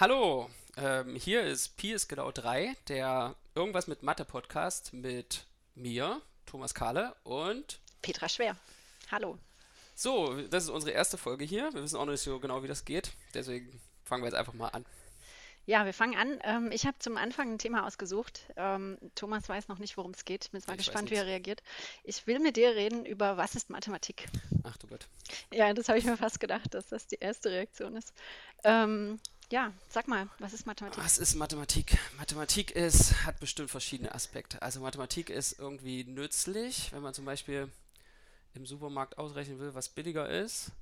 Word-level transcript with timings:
Hallo, 0.00 0.48
ähm, 0.76 1.16
hier 1.16 1.42
ist 1.42 1.76
Pi 1.76 1.90
ist 1.90 2.06
genau 2.06 2.30
3, 2.30 2.76
der 2.86 3.34
Irgendwas 3.56 3.88
mit 3.88 4.04
Mathe-Podcast 4.04 4.92
mit 4.92 5.44
mir, 5.74 6.22
Thomas 6.46 6.72
Kahle 6.72 7.16
und 7.24 7.80
Petra 8.00 8.28
Schwer. 8.28 8.54
Hallo. 9.10 9.40
So, 9.96 10.40
das 10.42 10.62
ist 10.62 10.70
unsere 10.70 10.92
erste 10.92 11.18
Folge 11.18 11.44
hier. 11.44 11.74
Wir 11.74 11.82
wissen 11.82 11.96
auch 11.96 12.06
nicht 12.06 12.20
so 12.20 12.38
genau, 12.38 12.62
wie 12.62 12.68
das 12.68 12.84
geht. 12.84 13.10
Deswegen 13.34 13.80
fangen 14.04 14.22
wir 14.22 14.28
jetzt 14.28 14.38
einfach 14.38 14.52
mal 14.52 14.68
an. 14.68 14.86
Ja, 15.66 15.84
wir 15.84 15.92
fangen 15.92 16.16
an. 16.16 16.38
Ähm, 16.44 16.70
ich 16.70 16.86
habe 16.86 17.00
zum 17.00 17.16
Anfang 17.16 17.54
ein 17.54 17.58
Thema 17.58 17.84
ausgesucht. 17.84 18.42
Ähm, 18.54 18.98
Thomas 19.16 19.48
weiß 19.48 19.66
noch 19.66 19.80
nicht, 19.80 19.96
worum 19.96 20.12
es 20.12 20.24
geht. 20.24 20.48
Bin 20.52 20.62
mal 20.68 20.74
Ich 20.74 20.86
gespannt, 20.86 21.10
wie 21.10 21.16
er 21.16 21.26
reagiert. 21.26 21.64
Ich 22.04 22.24
will 22.28 22.38
mit 22.38 22.56
dir 22.56 22.76
reden 22.76 23.04
über 23.04 23.36
was 23.36 23.56
ist 23.56 23.68
Mathematik. 23.68 24.28
Ach 24.62 24.76
du 24.76 24.86
Gott. 24.86 25.08
Ja, 25.52 25.74
das 25.74 25.88
habe 25.88 25.98
ich 25.98 26.04
mir 26.04 26.16
fast 26.16 26.38
gedacht, 26.38 26.72
dass 26.72 26.86
das 26.86 27.08
die 27.08 27.18
erste 27.18 27.50
Reaktion 27.50 27.96
ist. 27.96 28.14
Ähm, 28.62 29.18
ja, 29.50 29.72
sag 29.88 30.08
mal, 30.08 30.28
was 30.38 30.52
ist 30.52 30.66
Mathematik? 30.66 31.02
Was 31.02 31.18
ist 31.18 31.34
Mathematik? 31.34 31.98
Mathematik 32.18 32.70
ist, 32.72 33.24
hat 33.24 33.40
bestimmt 33.40 33.70
verschiedene 33.70 34.14
Aspekte. 34.14 34.60
Also 34.62 34.80
Mathematik 34.80 35.30
ist 35.30 35.58
irgendwie 35.58 36.04
nützlich, 36.04 36.92
wenn 36.92 37.02
man 37.02 37.14
zum 37.14 37.24
Beispiel 37.24 37.70
im 38.54 38.66
Supermarkt 38.66 39.18
ausrechnen 39.18 39.58
will, 39.58 39.74
was 39.74 39.88
billiger 39.88 40.28
ist. 40.28 40.72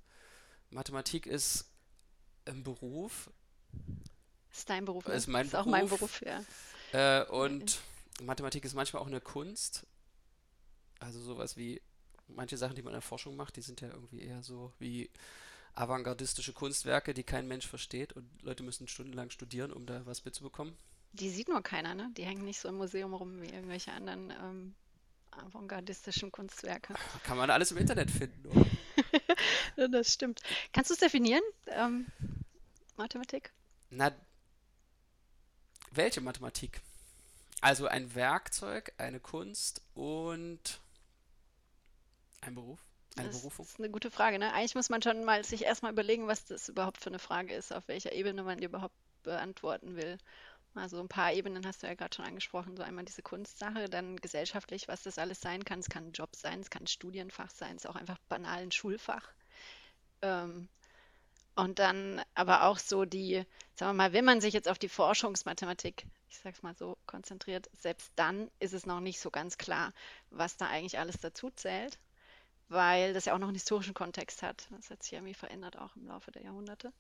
Mathematik 0.71 1.27
ist 1.27 1.67
ein 2.45 2.63
Beruf 2.63 3.31
Ist 4.53 4.69
dein 4.69 4.85
Beruf, 4.85 5.07
ne? 5.07 5.15
ist 5.15 5.27
mein 5.29 5.47
Ist 5.47 5.55
auch 5.55 5.67
mein 5.67 5.89
Beruf. 5.89 6.21
Beruf, 6.21 6.23
ja. 6.93 7.21
äh, 7.21 7.25
und 7.27 7.81
Mathematik 8.23 8.65
ist 8.65 8.75
manchmal 8.75 9.03
auch 9.03 9.07
eine 9.07 9.21
Kunst. 9.21 9.87
Also 10.99 11.21
sowas 11.21 11.57
wie 11.57 11.81
manche 12.29 12.57
Sachen, 12.57 12.75
die 12.75 12.83
man 12.83 12.93
in 12.93 12.97
der 12.97 13.03
Forschung 13.03 13.37
macht, 13.37 13.57
die 13.57 13.63
sind 13.63 13.81
ja 13.81 13.89
irgendwie 13.89 14.23
eher 14.23 14.43
so 14.43 14.73
wie 14.79 15.11
avantgardistische 15.77 16.53
Kunstwerke, 16.53 17.15
die 17.15 17.23
kein 17.23 17.47
Mensch 17.47 17.67
versteht 17.67 18.13
und 18.15 18.29
Leute 18.43 18.63
müssen 18.63 18.89
stundenlang 18.89 19.31
studieren, 19.31 19.73
um 19.73 19.87
da 19.87 20.05
was 20.07 20.25
mitzubekommen. 20.25 20.77
Die 21.13 21.31
sieht 21.31 21.49
nur 21.49 21.63
keiner, 21.63 21.95
ne? 21.95 22.11
Die 22.17 22.25
hängen 22.25 22.45
nicht 22.45 22.61
so 22.61 22.69
im 22.69 22.77
Museum 22.77 23.15
rum 23.15 23.41
wie 23.41 23.47
irgendwelche 23.47 23.93
anderen 23.93 24.31
ähm, 24.31 24.75
avantgardistischen 25.31 26.33
Kunstwerke. 26.33 26.95
Kann 27.25 27.37
man 27.37 27.51
alles 27.51 27.71
im 27.71 27.79
Internet 27.79 28.11
finden, 28.11 28.47
oder? 28.49 28.67
Das 29.91 30.15
stimmt. 30.15 30.41
Kannst 30.73 30.91
du 30.91 30.95
es 30.95 31.01
definieren, 31.01 31.43
ähm, 31.67 32.07
Mathematik? 32.97 33.53
Na, 33.91 34.11
welche 35.91 36.23
Mathematik? 36.23 36.81
Also 37.61 37.87
ein 37.87 38.15
Werkzeug, 38.15 38.93
eine 38.97 39.21
Kunst 39.21 39.83
und 39.95 40.81
ein 42.41 42.55
Beruf, 42.55 42.86
eine 43.17 43.29
Das 43.29 43.31
Berufung. 43.31 43.69
ist 43.69 43.79
eine 43.79 43.91
gute 43.91 44.11
Frage, 44.11 44.39
ne? 44.39 44.53
Eigentlich 44.53 44.75
muss 44.75 44.91
man 44.91 45.03
schon 45.03 45.25
mal 45.25 45.45
sich 45.45 45.63
erstmal 45.65 45.93
überlegen, 45.93 46.29
was 46.29 46.45
das 46.45 46.69
überhaupt 46.69 46.99
für 46.99 47.11
eine 47.11 47.19
Frage 47.19 47.55
ist, 47.55 47.73
auf 47.73 47.89
welcher 47.89 48.13
Ebene 48.13 48.43
man 48.43 48.59
die 48.59 48.67
überhaupt 48.67 48.95
beantworten 49.23 49.97
will. 49.97 50.19
Also 50.75 51.01
ein 51.01 51.09
paar 51.09 51.33
Ebenen 51.33 51.67
hast 51.67 51.83
du 51.83 51.87
ja 51.89 51.95
gerade 51.95 52.15
schon 52.15 52.27
angesprochen, 52.27 52.77
so 52.77 52.83
einmal 52.83 53.05
diese 53.05 53.23
Kunstsache, 53.23 53.89
dann 53.89 54.17
gesellschaftlich, 54.17 54.89
was 54.89 55.03
das 55.03 55.19
alles 55.19 55.41
sein 55.41 55.65
kann. 55.65 55.81
Es 55.81 55.89
kann 55.91 56.09
ein 56.09 56.13
Job 56.13 56.37
sein, 56.37 56.61
es 56.61 56.71
kann 56.71 56.85
ein 56.85 56.89
Studienfach 56.89 57.51
sein, 57.51 57.77
es 57.77 57.85
ist 57.85 57.91
auch 57.91 57.97
einfach 57.97 58.19
banal 58.29 58.63
ein 58.63 58.73
Schulfach. 58.73 59.33
Ähm, 60.23 60.69
und 61.57 61.79
dann 61.81 62.23
aber 62.35 62.65
auch 62.65 62.79
so 62.79 63.05
die, 63.05 63.45
sagen 63.75 63.91
wir 63.97 64.05
mal, 64.05 64.13
wenn 64.13 64.25
man 64.25 64.41
sich 64.41 64.55
jetzt 64.55 64.69
auf 64.69 64.79
die 64.79 64.89
Forschungsmathematik, 64.91 66.07
ich 66.31 66.39
sag's 66.39 66.63
mal 66.63 66.75
so, 66.77 66.99
konzentriert, 67.07 67.71
selbst 67.79 68.13
dann 68.17 68.51
ist 68.61 68.75
es 68.75 68.87
noch 68.87 69.01
nicht 69.01 69.21
so 69.21 69.31
ganz 69.31 69.59
klar, 69.59 69.93
was 70.31 70.57
da 70.59 70.69
eigentlich 70.69 70.99
alles 70.99 71.19
dazu 71.21 71.51
zählt 71.51 71.99
weil 72.69 73.15
das 73.15 73.27
ja 73.27 73.35
auch 73.35 73.39
noch 73.39 73.49
einen 73.49 73.57
historischen 73.57 73.95
Kontext 73.95 74.43
hat. 74.43 74.67
Das 74.71 74.91
hat 74.91 75.03
sich 75.03 75.13
irgendwie 75.15 75.35
verändert 75.35 75.79
auch 75.79 75.97
im 75.97 76.07
Laufe 76.07 76.31
der 76.33 76.43
Jahrhunderte, 76.43 76.93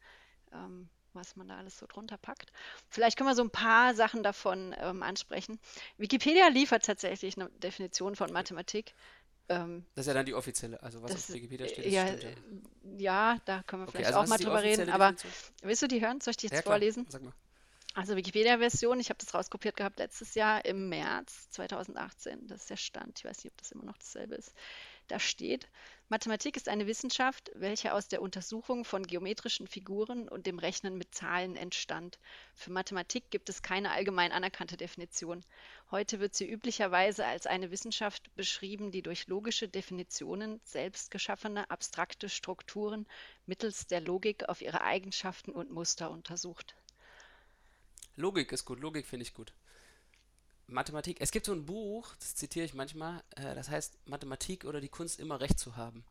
ähm, 0.52 0.88
was 1.14 1.36
man 1.36 1.48
da 1.48 1.58
alles 1.58 1.78
so 1.78 1.86
drunter 1.86 2.18
packt. 2.18 2.52
Vielleicht 2.90 3.16
können 3.16 3.30
wir 3.30 3.34
so 3.36 3.42
ein 3.42 3.50
paar 3.50 3.94
Sachen 3.94 4.22
davon 4.22 4.74
ähm, 4.78 5.02
ansprechen. 5.02 5.58
Wikipedia 5.98 6.48
liefert 6.48 6.84
tatsächlich 6.84 7.36
eine 7.38 7.50
Definition 7.50 8.16
von 8.16 8.32
Mathematik. 8.32 8.94
Ähm, 9.48 9.86
Das 9.94 10.02
ist 10.04 10.08
ja 10.08 10.14
dann 10.14 10.26
die 10.26 10.34
offizielle, 10.34 10.80
also 10.82 11.02
was 11.02 11.14
auf 11.14 11.32
Wikipedia 11.32 11.66
steht, 11.68 11.86
das 11.86 11.92
ja, 11.92 12.02
stimmt 12.02 12.22
ja. 12.22 12.30
ja, 12.98 13.38
da 13.46 13.62
können 13.64 13.82
wir 13.82 13.88
Okay, 13.88 13.98
vielleicht 13.98 14.08
also 14.08 14.20
auch 14.20 14.26
mal 14.26 14.36
ist 14.36 14.44
drüber 14.44 14.62
reden, 14.62 14.88
aber 14.90 15.14
willst 15.62 15.82
du 15.82 15.88
die 15.88 16.00
hören? 16.00 16.20
Soll 16.20 16.32
ich 16.32 16.36
die 16.36 16.46
Ja, 16.50 16.56
jetzt 16.56 16.62
klar, 16.62 16.64
vorlesen? 16.64 17.06
sag 17.08 17.22
mal. 17.22 17.32
Also 17.94 18.14
Wikipedia-Version, 18.16 19.00
ich 19.00 19.08
habe 19.10 19.18
das 19.18 19.34
rauskopiert 19.34 19.76
gehabt 19.76 19.98
letztes 19.98 20.34
Jahr 20.34 20.64
im 20.66 20.88
März 20.90 21.50
2018. 21.50 22.46
Das 22.46 22.62
ist 22.62 22.70
der 22.70 22.76
Stand. 22.76 23.18
Ich 23.18 23.24
weiß 23.24 23.42
nicht, 23.44 23.52
ob 23.52 23.58
das 23.58 23.72
immer 23.72 23.84
noch 23.84 23.96
dasselbe 23.98 24.34
ist. 24.34 24.52
Da 25.08 25.20
steht, 25.20 25.68
Mathematik 26.08 26.56
ist 26.56 26.68
eine 26.68 26.86
Wissenschaft, 26.86 27.50
welche 27.54 27.92
aus 27.92 28.08
der 28.08 28.22
Untersuchung 28.22 28.84
von 28.84 29.06
geometrischen 29.06 29.66
Figuren 29.66 30.28
und 30.28 30.46
dem 30.46 30.58
Rechnen 30.58 30.98
mit 30.98 31.14
Zahlen 31.14 31.56
entstand. 31.56 32.18
Für 32.54 32.70
Mathematik 32.70 33.30
gibt 33.30 33.48
es 33.48 33.62
keine 33.62 33.90
allgemein 33.90 34.32
anerkannte 34.32 34.76
Definition. 34.76 35.44
Heute 35.90 36.18
wird 36.18 36.34
sie 36.34 36.48
üblicherweise 36.48 37.24
als 37.24 37.46
eine 37.46 37.70
Wissenschaft 37.70 38.34
beschrieben, 38.36 38.90
die 38.90 39.02
durch 39.02 39.26
logische 39.28 39.68
Definitionen 39.68 40.60
selbst 40.64 41.10
geschaffene 41.10 41.70
abstrakte 41.70 42.28
Strukturen 42.28 43.06
mittels 43.46 43.86
der 43.86 44.00
Logik 44.00 44.48
auf 44.48 44.62
ihre 44.62 44.82
Eigenschaften 44.82 45.52
und 45.52 45.70
Muster 45.70 46.10
untersucht. 46.10 46.76
Logik 48.16 48.50
ist 48.52 48.64
gut, 48.64 48.80
Logik 48.80 49.06
finde 49.06 49.24
ich 49.24 49.34
gut. 49.34 49.52
Mathematik, 50.68 51.18
es 51.20 51.30
gibt 51.30 51.46
so 51.46 51.52
ein 51.52 51.64
Buch, 51.64 52.14
das 52.18 52.34
zitiere 52.34 52.64
ich 52.64 52.74
manchmal, 52.74 53.22
äh, 53.36 53.54
das 53.54 53.70
heißt 53.70 53.94
Mathematik 54.06 54.64
oder 54.64 54.80
die 54.80 54.88
Kunst 54.88 55.20
immer 55.20 55.40
recht 55.40 55.58
zu 55.58 55.76
haben. 55.76 56.04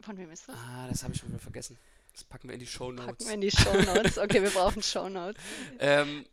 Von 0.00 0.16
wem 0.18 0.30
ist 0.30 0.48
das? 0.48 0.56
Ah, 0.56 0.86
das 0.88 1.02
habe 1.02 1.14
ich 1.14 1.20
schon 1.20 1.30
wieder 1.30 1.40
vergessen. 1.40 1.78
Das 2.12 2.22
packen 2.22 2.48
wir 2.48 2.54
in 2.54 2.60
die 2.60 2.66
Show 2.66 2.92
Packen 2.92 3.06
Notes. 3.06 3.26
wir 3.26 3.34
in 3.34 3.40
die 3.40 3.50
Shownotes. 3.50 4.18
Okay, 4.18 4.42
wir 4.42 4.50
brauchen 4.50 4.82
Shownotes. 4.82 5.42
Ähm, 5.80 6.24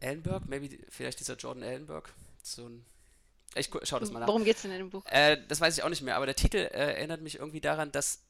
Ellenberg, 0.00 0.48
maybe, 0.48 0.78
vielleicht 0.88 1.20
dieser 1.20 1.36
Jordan 1.36 1.62
Ellenberg. 1.62 2.12
So 2.42 2.66
ein. 2.66 2.84
Ich 3.54 3.70
schau 3.82 3.98
das 3.98 4.10
mal 4.10 4.20
nach. 4.20 4.28
Worum 4.28 4.44
geht's 4.44 4.62
denn 4.62 4.70
in 4.70 4.78
dem 4.78 4.90
Buch? 4.90 5.04
Äh, 5.06 5.38
das 5.48 5.60
weiß 5.60 5.76
ich 5.76 5.82
auch 5.82 5.88
nicht 5.88 6.02
mehr, 6.02 6.16
aber 6.16 6.26
der 6.26 6.36
Titel 6.36 6.58
äh, 6.58 6.94
erinnert 6.94 7.20
mich 7.20 7.36
irgendwie 7.36 7.60
daran, 7.60 7.92
dass 7.92 8.22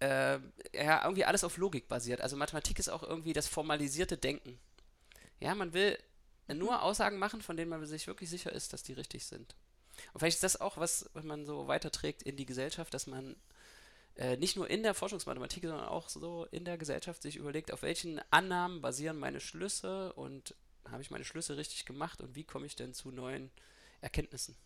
äh, 0.00 0.38
ja 0.72 1.02
irgendwie 1.04 1.24
alles 1.24 1.44
auf 1.44 1.56
Logik 1.56 1.88
basiert. 1.88 2.20
Also 2.20 2.36
Mathematik 2.36 2.78
ist 2.78 2.88
auch 2.88 3.02
irgendwie 3.02 3.32
das 3.32 3.46
formalisierte 3.46 4.16
Denken. 4.16 4.58
Ja, 5.40 5.54
man 5.54 5.72
will 5.72 5.98
nur 6.54 6.82
Aussagen 6.82 7.18
machen, 7.18 7.42
von 7.42 7.56
denen 7.56 7.70
man 7.70 7.84
sich 7.86 8.06
wirklich 8.06 8.30
sicher 8.30 8.52
ist, 8.52 8.72
dass 8.72 8.82
die 8.82 8.92
richtig 8.92 9.26
sind. 9.26 9.54
Und 10.12 10.20
vielleicht 10.20 10.36
ist 10.36 10.44
das 10.44 10.60
auch 10.60 10.76
was, 10.76 11.08
was 11.12 11.24
man 11.24 11.44
so 11.44 11.68
weiterträgt 11.68 12.22
in 12.22 12.36
die 12.36 12.46
Gesellschaft, 12.46 12.94
dass 12.94 13.06
man 13.06 13.36
äh, 14.16 14.36
nicht 14.36 14.56
nur 14.56 14.68
in 14.68 14.82
der 14.82 14.94
Forschungsmathematik, 14.94 15.64
sondern 15.64 15.86
auch 15.86 16.08
so 16.08 16.46
in 16.50 16.64
der 16.64 16.78
Gesellschaft 16.78 17.22
sich 17.22 17.36
überlegt, 17.36 17.72
auf 17.72 17.82
welchen 17.82 18.20
Annahmen 18.30 18.80
basieren 18.80 19.18
meine 19.18 19.40
Schlüsse 19.40 20.12
und 20.14 20.54
habe 20.90 21.02
ich 21.02 21.10
meine 21.10 21.24
Schlüsse 21.24 21.56
richtig 21.56 21.84
gemacht 21.84 22.20
und 22.20 22.34
wie 22.34 22.44
komme 22.44 22.66
ich 22.66 22.76
denn 22.76 22.94
zu 22.94 23.10
neuen 23.10 23.50
Erkenntnissen? 24.00 24.56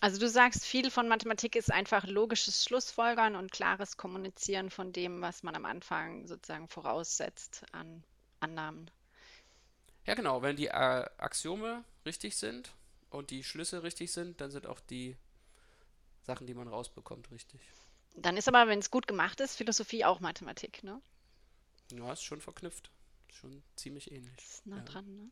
Also 0.00 0.18
du 0.18 0.28
sagst, 0.28 0.64
viel 0.64 0.90
von 0.90 1.08
Mathematik 1.08 1.56
ist 1.56 1.70
einfach 1.70 2.06
logisches 2.06 2.64
Schlussfolgern 2.64 3.36
und 3.36 3.52
klares 3.52 3.96
Kommunizieren 3.96 4.70
von 4.70 4.92
dem, 4.92 5.20
was 5.20 5.42
man 5.42 5.54
am 5.54 5.66
Anfang 5.66 6.26
sozusagen 6.26 6.68
voraussetzt 6.68 7.64
an 7.72 8.02
Annahmen. 8.40 8.90
Ja, 10.10 10.16
genau. 10.16 10.42
Wenn 10.42 10.56
die 10.56 10.66
äh, 10.66 11.04
Axiome 11.18 11.84
richtig 12.04 12.36
sind 12.36 12.72
und 13.10 13.30
die 13.30 13.44
Schlüsse 13.44 13.84
richtig 13.84 14.10
sind, 14.10 14.40
dann 14.40 14.50
sind 14.50 14.66
auch 14.66 14.80
die 14.80 15.16
Sachen, 16.22 16.48
die 16.48 16.54
man 16.54 16.66
rausbekommt, 16.66 17.30
richtig. 17.30 17.60
Dann 18.16 18.36
ist 18.36 18.48
aber, 18.48 18.66
wenn 18.66 18.80
es 18.80 18.90
gut 18.90 19.06
gemacht 19.06 19.38
ist, 19.38 19.54
Philosophie 19.54 20.04
auch 20.04 20.18
Mathematik, 20.18 20.82
ne? 20.82 21.00
Ja, 21.92 22.12
ist 22.12 22.24
schon 22.24 22.40
verknüpft. 22.40 22.90
Ist 23.28 23.36
schon 23.36 23.62
ziemlich 23.76 24.10
ähnlich. 24.10 24.36
Ist 24.36 24.66
nah 24.66 24.78
Ja. 24.78 24.82
dran, 24.82 25.16
ne? 25.16 25.30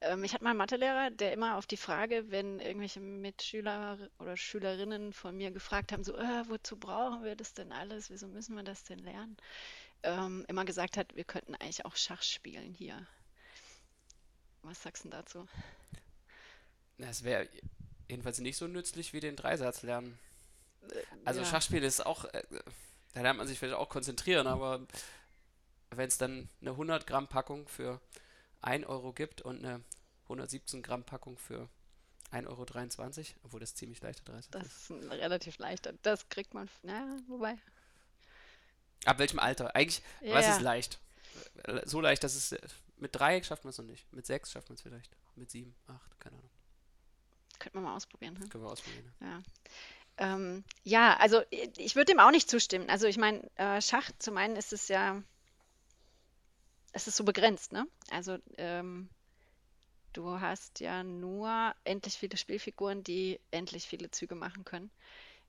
Ähm, 0.00 0.24
ich 0.24 0.34
hatte 0.34 0.42
mal 0.42 0.50
einen 0.50 0.58
Mathelehrer, 0.58 1.10
der 1.12 1.32
immer 1.32 1.56
auf 1.56 1.68
die 1.68 1.76
Frage, 1.76 2.32
wenn 2.32 2.58
irgendwelche 2.58 2.98
Mitschüler 2.98 4.10
oder 4.18 4.36
Schülerinnen 4.36 5.12
von 5.12 5.36
mir 5.36 5.52
gefragt 5.52 5.92
haben, 5.92 6.02
so, 6.02 6.16
äh, 6.16 6.48
wozu 6.48 6.76
brauchen 6.76 7.22
wir 7.22 7.36
das 7.36 7.54
denn 7.54 7.70
alles? 7.70 8.10
Wieso 8.10 8.26
müssen 8.26 8.56
wir 8.56 8.64
das 8.64 8.82
denn 8.82 8.98
lernen? 8.98 9.36
Ähm, 10.02 10.44
immer 10.48 10.64
gesagt 10.64 10.96
hat, 10.96 11.14
wir 11.14 11.22
könnten 11.24 11.54
eigentlich 11.54 11.84
auch 11.84 11.94
Schach 11.94 12.24
spielen 12.24 12.74
hier. 12.74 13.06
Was 14.62 14.82
sagst 14.82 15.04
du 15.04 15.08
dazu? 15.08 15.46
Na, 16.98 17.08
Es 17.08 17.22
wäre 17.24 17.48
jedenfalls 18.08 18.38
nicht 18.40 18.56
so 18.56 18.66
nützlich 18.66 19.12
wie 19.12 19.20
den 19.20 19.36
Dreisatz 19.36 19.82
lernen. 19.82 20.18
Also 21.24 21.40
Ja. 21.40 21.46
Schachspiel 21.46 21.82
ist 21.84 22.04
auch, 22.04 22.24
äh, 22.26 22.42
da 23.14 23.20
lernt 23.22 23.38
man 23.38 23.46
sich 23.46 23.58
vielleicht 23.58 23.76
auch 23.76 23.88
konzentrieren, 23.88 24.46
aber 24.46 24.86
wenn 25.90 26.08
es 26.08 26.18
dann 26.18 26.48
eine 26.60 26.70
100 26.76 27.06
Gramm 27.06 27.28
Packung 27.28 27.68
für 27.68 28.00
1 28.62 28.86
Euro 28.86 29.12
gibt 29.12 29.42
und 29.42 29.64
eine 29.64 29.82
117 30.24 30.82
Gramm 30.82 31.04
Packung 31.04 31.36
für 31.38 31.68
1,23 32.32 32.46
Euro, 32.46 33.38
obwohl 33.44 33.60
das 33.60 33.74
ziemlich 33.74 34.00
leichter 34.02 34.24
Dreisatz 34.24 34.50
Das 34.50 34.66
ist. 34.66 34.72
ist 34.82 34.90
ein 34.90 35.10
relativ 35.12 35.58
leichter. 35.58 35.94
Das 36.02 36.28
kriegt 36.28 36.52
man, 36.54 36.68
naja, 36.82 37.16
wobei. 37.26 37.56
Ab 39.04 39.18
welchem 39.18 39.38
Alter? 39.38 39.74
Eigentlich, 39.74 40.02
was 40.20 40.46
ist 40.48 40.56
Ja, 40.56 40.60
leicht? 40.60 40.98
Äh, 41.64 41.86
So 41.86 42.00
leicht, 42.00 42.24
dass 42.24 42.34
es 42.34 42.52
äh, 42.52 42.58
mit 43.00 43.14
drei 43.14 43.42
schafft 43.42 43.64
man 43.64 43.70
es 43.70 43.78
noch 43.78 43.84
nicht. 43.84 44.10
Mit 44.12 44.26
sechs 44.26 44.50
schafft 44.52 44.68
man 44.68 44.74
es 44.76 44.82
vielleicht. 44.82 45.16
Mit 45.36 45.50
sieben, 45.50 45.74
acht, 45.86 46.18
keine 46.20 46.36
Ahnung. 46.36 46.50
könnte 47.58 47.76
man 47.78 47.84
mal 47.84 47.96
ausprobieren. 47.96 48.34
Ne? 48.34 48.48
Können 48.48 48.64
wir 48.64 48.70
ausprobieren. 48.70 49.12
Ja. 49.20 49.42
Ähm, 50.18 50.64
ja, 50.82 51.16
also 51.18 51.42
ich 51.50 51.94
würde 51.94 52.12
dem 52.12 52.18
auch 52.20 52.30
nicht 52.32 52.50
zustimmen. 52.50 52.90
Also 52.90 53.06
ich 53.06 53.18
meine, 53.18 53.48
äh, 53.56 53.80
Schach 53.80 54.10
zum 54.18 54.36
einen 54.36 54.56
ist 54.56 54.72
es 54.72 54.88
ja 54.88 55.22
es 56.92 57.06
ist 57.06 57.16
so 57.16 57.24
begrenzt, 57.24 57.72
ne? 57.72 57.86
Also 58.10 58.38
ähm, 58.56 59.08
du 60.14 60.40
hast 60.40 60.80
ja 60.80 61.04
nur 61.04 61.74
endlich 61.84 62.14
viele 62.14 62.36
Spielfiguren, 62.36 63.04
die 63.04 63.38
endlich 63.50 63.86
viele 63.86 64.10
Züge 64.10 64.34
machen 64.34 64.64
können. 64.64 64.90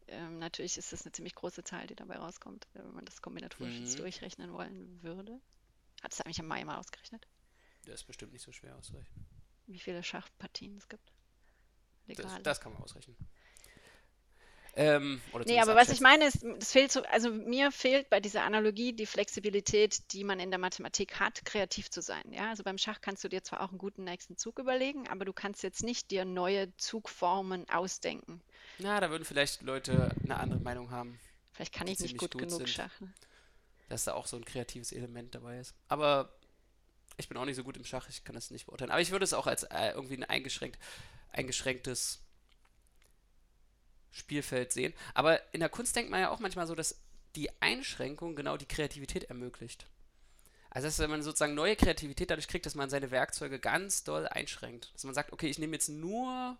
Ähm, 0.08 0.38
natürlich 0.40 0.78
ist 0.78 0.92
das 0.92 1.04
eine 1.06 1.12
ziemlich 1.14 1.36
große 1.36 1.64
Zahl, 1.64 1.88
die 1.88 1.96
dabei 1.96 2.18
rauskommt, 2.18 2.68
wenn 2.74 2.92
man 2.94 3.06
das 3.06 3.22
kombinatorisch 3.22 3.74
Mhm. 3.80 3.96
durchrechnen 3.98 4.52
wollen 4.54 5.02
würde. 5.02 5.40
Hat 6.04 6.14
es 6.14 6.22
eigentlich 6.22 6.40
im 6.40 6.48
Mai 6.48 6.64
mal 6.66 6.78
ausgerechnet, 6.78 7.26
Der 7.90 7.96
ist 7.96 8.04
bestimmt 8.04 8.34
nicht 8.34 8.44
so 8.44 8.52
schwer 8.52 8.76
auszurechnen. 8.78 9.26
wie 9.66 9.80
viele 9.80 10.04
Schachpartien 10.04 10.78
es 10.78 10.88
gibt? 10.88 11.12
Das, 12.08 12.42
das 12.44 12.62
kann 12.62 12.72
man 12.72 12.84
ausrechnen. 12.84 13.16
Ähm, 14.76 15.20
Nee, 15.46 15.60
aber 15.60 15.76
was 15.76 15.90
ich 15.90 16.00
meine 16.00 16.28
ist, 16.28 16.44
es 16.44 16.72
fehlt 16.72 16.92
so, 16.92 17.02
also 17.04 17.32
mir 17.32 17.72
fehlt 17.72 18.12
bei 18.12 18.20
dieser 18.20 18.44
Analogie 18.44 18.94
die 18.94 19.08
Flexibilität, 19.08 20.14
die 20.14 20.24
man 20.24 20.40
in 20.40 20.52
der 20.52 20.60
Mathematik 20.60 21.20
hat, 21.20 21.44
kreativ 21.46 21.90
zu 21.90 22.04
sein. 22.04 22.32
Ja, 22.32 22.52
also 22.52 22.64
beim 22.64 22.78
Schach 22.78 23.02
kannst 23.02 23.24
du 23.24 23.28
dir 23.28 23.44
zwar 23.44 23.62
auch 23.62 23.70
einen 23.70 23.80
guten 23.80 24.04
nächsten 24.04 24.38
Zug 24.38 24.60
überlegen, 24.60 25.08
aber 25.08 25.26
du 25.26 25.34
kannst 25.34 25.64
jetzt 25.64 25.82
nicht 25.82 26.12
dir 26.12 26.26
neue 26.26 26.76
Zugformen 26.78 27.68
ausdenken. 27.70 28.42
Na, 28.78 29.00
da 29.00 29.10
würden 29.10 29.26
vielleicht 29.26 29.64
Leute 29.64 30.16
eine 30.24 30.38
andere 30.38 30.60
Meinung 30.60 30.92
haben, 30.92 31.20
Vielleicht 31.54 31.74
kann 31.74 31.88
ich 31.88 32.00
nicht 32.00 32.20
gut 32.20 32.38
genug 32.38 32.60
sind, 32.60 32.70
Schach. 32.70 33.02
Ne? 33.02 33.12
dass 33.90 34.04
da 34.04 34.14
auch 34.14 34.28
so 34.28 34.38
ein 34.38 34.46
kreatives 34.46 34.92
Element 34.92 35.36
dabei 35.36 35.60
ist. 35.60 35.74
Aber 35.88 36.32
ich 37.20 37.28
bin 37.28 37.38
auch 37.38 37.46
nicht 37.46 37.56
so 37.56 37.64
gut 37.64 37.78
im 37.78 37.86
Schach, 37.86 38.08
ich 38.10 38.24
kann 38.24 38.36
das 38.36 38.52
nicht 38.52 38.66
beurteilen. 38.66 38.92
Aber 38.92 39.02
ich 39.02 39.12
würde 39.12 39.26
es 39.26 39.34
auch 39.34 39.48
als 39.48 39.64
äh, 39.64 39.92
irgendwie 39.92 40.18
ein 40.18 40.24
eingeschränkt, 40.24 40.80
eingeschränktes 41.32 42.20
Spielfeld 44.12 44.72
sehen. 44.72 44.94
Aber 45.14 45.42
in 45.54 45.60
der 45.60 45.70
Kunst 45.70 45.96
denkt 45.96 46.10
man 46.10 46.22
ja 46.22 46.30
auch 46.30 46.40
manchmal 46.40 46.68
so, 46.68 46.76
dass 46.76 47.00
die 47.36 47.50
Einschränkung 47.62 48.36
genau 48.36 48.58
die 48.58 48.66
Kreativität 48.66 49.26
ermöglicht. 49.26 49.88
Also, 50.72 50.88
dass 50.88 51.10
man 51.10 51.24
sozusagen 51.24 51.56
neue 51.56 51.76
Kreativität 51.76 52.30
dadurch 52.30 52.48
kriegt, 52.48 52.66
dass 52.66 52.76
man 52.76 52.90
seine 52.90 53.12
Werkzeuge 53.12 53.60
ganz 53.60 54.04
doll 54.04 54.28
einschränkt. 54.28 54.94
Dass 54.94 55.04
man 55.04 55.16
sagt, 55.16 55.34
okay, 55.34 55.48
ich 55.48 55.60
nehme 55.60 55.74
jetzt 55.74 55.90
nur 55.90 56.58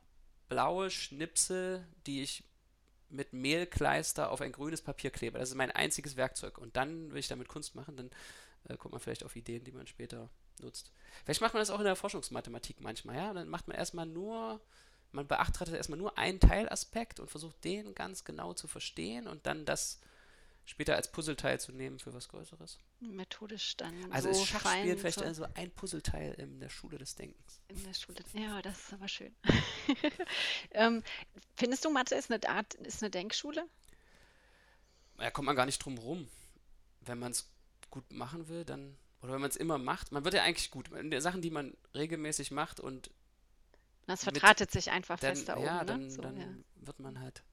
blaue 0.48 0.90
Schnipsel, 0.90 1.88
die 2.08 2.24
ich 2.24 2.44
mit 3.10 3.34
Mehlkleister 3.34 4.32
auf 4.32 4.42
ein 4.42 4.52
grünes 4.52 4.82
Papier 4.82 5.12
klebe. 5.12 5.40
Das 5.40 5.50
ist 5.50 5.56
mein 5.56 5.72
einziges 5.72 6.16
Werkzeug. 6.16 6.58
Und 6.58 6.76
dann 6.76 7.12
will 7.12 7.20
ich 7.20 7.28
damit 7.28 7.48
Kunst 7.48 7.76
machen, 7.76 7.98
dann 7.98 8.10
äh, 8.68 8.78
kommt 8.78 8.94
man 8.94 9.02
vielleicht 9.02 9.24
auf 9.24 9.36
Ideen, 9.36 9.64
die 9.64 9.72
man 9.72 9.88
später 9.88 10.30
nutzt. 10.60 10.92
Vielleicht 11.24 11.42
macht 11.42 11.54
man 11.54 11.62
das 11.62 11.70
auch 11.70 11.80
in 11.80 11.86
der 11.86 11.96
Forschungsmathematik 11.96 12.82
manchmal, 12.82 13.16
ja? 13.16 13.34
Dann 13.34 13.50
macht 13.50 13.68
man 13.68 13.78
erstmal 13.78 14.06
nur, 14.06 14.62
man 15.12 15.28
beachtet 15.28 15.70
erstmal 15.70 16.00
nur 16.00 16.18
einen 16.18 16.40
Teilaspekt 16.40 17.20
und 17.20 17.30
versucht 17.30 17.64
den 17.64 17.96
ganz 17.96 18.24
genau 18.24 18.54
zu 18.54 18.68
verstehen 18.68 19.28
und 19.28 19.46
dann 19.46 19.66
das 19.66 20.00
später 20.70 20.96
als 20.96 21.12
Puzzleteil 21.12 21.60
zu 21.60 21.72
nehmen 21.72 21.98
für 22.00 22.14
was 22.14 22.28
Größeres. 22.30 22.78
Methodisch 23.00 23.76
dann 23.78 23.94
Also 24.12 24.32
so 24.32 24.42
ist 24.42 24.48
Schachspielen 24.50 25.00
vielleicht 25.00 25.20
so 25.20 25.26
also 25.26 25.46
ein 25.56 25.72
Puzzleteil 25.72 26.34
in 26.34 26.60
der 26.60 26.70
Schule 26.70 27.00
des 27.00 27.16
Denkens. 27.16 27.60
in 27.70 27.84
der 27.84 27.94
Schule. 27.94 28.20
Ja, 28.34 28.62
das 28.62 28.78
ist 28.78 28.94
aber 28.94 29.08
schön. 29.08 29.36
ähm, 30.72 31.04
findest 31.56 31.86
du, 31.86 31.90
Mathe 31.90 32.14
ist 32.16 32.32
eine 32.32 32.48
Art, 32.48 32.76
ist 32.76 33.02
eine 33.02 33.10
Denkschule? 33.10 33.66
Da 35.18 35.32
kommt 35.32 35.48
man 35.48 35.56
gar 35.56 35.66
nicht 35.66 35.80
drum 35.80 35.98
rum. 35.98 36.28
Wenn 37.02 37.18
man 37.18 37.32
es 37.32 37.50
gut 37.90 38.12
machen 38.12 38.48
will, 38.48 38.64
dann, 38.64 38.96
oder 39.22 39.34
wenn 39.34 39.42
man 39.42 39.50
es 39.50 39.56
immer 39.58 39.78
macht, 39.78 40.12
man 40.12 40.24
wird 40.24 40.34
ja 40.36 40.44
eigentlich 40.44 40.72
gut. 40.72 40.90
In 40.94 41.12
den 41.12 41.22
Sachen, 41.22 41.42
die 41.42 41.52
man 41.52 41.76
regelmäßig 41.96 42.52
macht 42.52 42.80
und 42.80 43.12
Das 44.08 44.26
mit, 44.26 44.42
verdrahtet 44.42 44.72
sich 44.72 44.92
einfach 44.92 45.20
dann, 45.20 45.36
fest 45.36 45.50
da 45.50 45.58
ja, 45.58 45.82
oben, 45.82 45.86
ne? 45.86 45.86
dann, 45.86 46.10
So, 46.10 46.22
ja, 46.24 46.32
dann 46.32 46.66
wird 46.76 47.00
man 47.00 47.20
halt, 47.20 47.44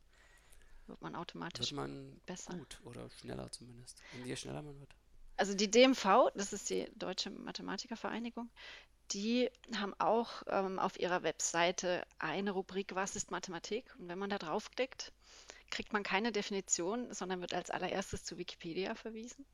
wird 0.87 1.01
man 1.03 1.17
wird 1.53 1.71
automatisch 1.71 1.73
man 1.73 2.21
besser. 2.27 2.55
gut 2.55 2.81
oder 2.85 3.11
schneller 3.11 3.51
zumindest. 3.53 4.03
Und 4.13 4.25
je 4.25 4.37
schneller 4.37 4.63
man 4.63 4.79
wird. 4.81 4.95
Also 5.37 5.55
die 5.55 5.71
DMV, 5.71 6.31
das 6.35 6.53
ist 6.53 6.71
die 6.71 6.89
Deutsche 6.97 7.31
Mathematikervereinigung, 7.31 8.51
die 9.13 9.51
haben 9.77 9.95
auch 9.99 10.43
ähm, 10.49 10.79
auf 10.79 10.99
ihrer 10.99 11.23
Webseite 11.23 12.07
eine 12.19 12.51
Rubrik 12.53 12.95
Was 12.95 13.17
ist 13.17 13.31
Mathematik? 13.31 13.95
Und 13.99 14.09
wenn 14.09 14.19
man 14.19 14.31
da 14.31 14.39
draufklickt, 14.39 15.13
kriegt 15.71 15.93
man 15.93 16.03
keine 16.03 16.33
Definition, 16.33 17.13
sondern 17.13 17.41
wird 17.41 17.55
als 17.55 17.71
allererstes 17.71 18.25
zu 18.25 18.39
Wikipedia 18.39 18.95
verwiesen. 18.95 19.47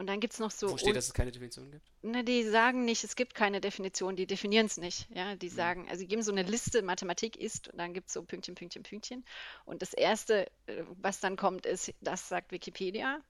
Und 0.00 0.06
dann 0.06 0.18
gibt 0.18 0.32
es 0.32 0.40
noch 0.40 0.50
so, 0.50 0.70
Wo 0.70 0.78
steht, 0.78 0.96
dass 0.96 1.08
es 1.08 1.12
keine 1.12 1.30
Definition 1.30 1.70
gibt? 1.70 1.84
ne, 2.00 2.24
die 2.24 2.42
sagen 2.42 2.86
nicht, 2.86 3.04
es 3.04 3.16
gibt 3.16 3.34
keine 3.34 3.60
Definition, 3.60 4.16
die 4.16 4.26
definieren 4.26 4.64
es 4.64 4.78
nicht. 4.78 5.06
Ja, 5.10 5.36
die 5.36 5.50
Hm. 5.50 5.54
sagen, 5.54 5.88
also 5.90 5.98
sie 6.00 6.06
geben 6.06 6.22
so 6.22 6.32
eine 6.32 6.42
Liste, 6.42 6.80
Mathematik 6.80 7.36
ist, 7.36 7.68
und 7.68 7.76
dann 7.76 7.92
gibt 7.92 8.08
es 8.08 8.14
so 8.14 8.22
Pünktchen, 8.22 8.54
Pünktchen, 8.54 8.82
Pünktchen. 8.82 9.26
Und 9.66 9.82
das 9.82 9.92
erste, 9.92 10.46
äh, 10.64 10.84
was 11.02 11.20
dann 11.20 11.36
kommt, 11.36 11.66
ist, 11.66 11.92
das 12.00 12.30
sagt 12.30 12.50
Wikipedia. 12.50 13.20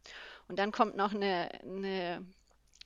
Und 0.47 0.61
dann 0.61 0.71
kommt 0.71 0.97
noch 0.97 1.13
eine, 1.13 1.51
eine 1.65 2.25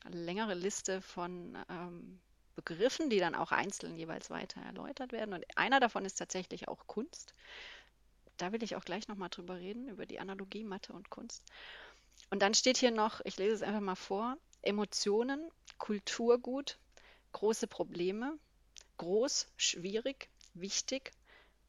längere 0.09 0.55
Liste 0.55 1.03
von 1.03 1.59
ähm, 1.69 2.21
Begriffen, 2.57 3.11
die 3.11 3.19
dann 3.19 3.35
auch 3.35 3.53
einzeln 3.53 3.97
jeweils 3.97 4.31
weiter 4.31 4.63
erläutert 4.63 5.13
werden. 5.13 5.35
Und 5.35 5.45
einer 5.59 5.79
davon 5.79 6.07
ist 6.07 6.15
tatsächlich 6.15 6.69
auch 6.69 6.87
Kunst. 6.87 7.35
Da 8.39 8.51
will 8.51 8.63
ich 8.63 8.77
auch 8.77 8.85
gleich 8.87 9.09
nochmal 9.09 9.29
drüber 9.29 9.59
reden, 9.59 9.89
über 9.89 10.07
die 10.07 10.21
Analogie 10.21 10.65
Mathe 10.65 10.95
und 10.95 11.11
Kunst. 11.11 11.45
Und 12.31 12.41
dann 12.41 12.55
steht 12.55 12.79
hier 12.79 12.91
noch, 12.91 13.21
ich 13.25 13.37
lese 13.37 13.55
es 13.55 13.63
einfach 13.63 13.81
mal 13.81 13.95
vor, 13.95 14.37
Emotionen, 14.63 15.51
Kulturgut, 15.79 16.79
große 17.33 17.67
Probleme, 17.67 18.39
groß, 18.97 19.49
schwierig, 19.57 20.29
wichtig, 20.55 21.13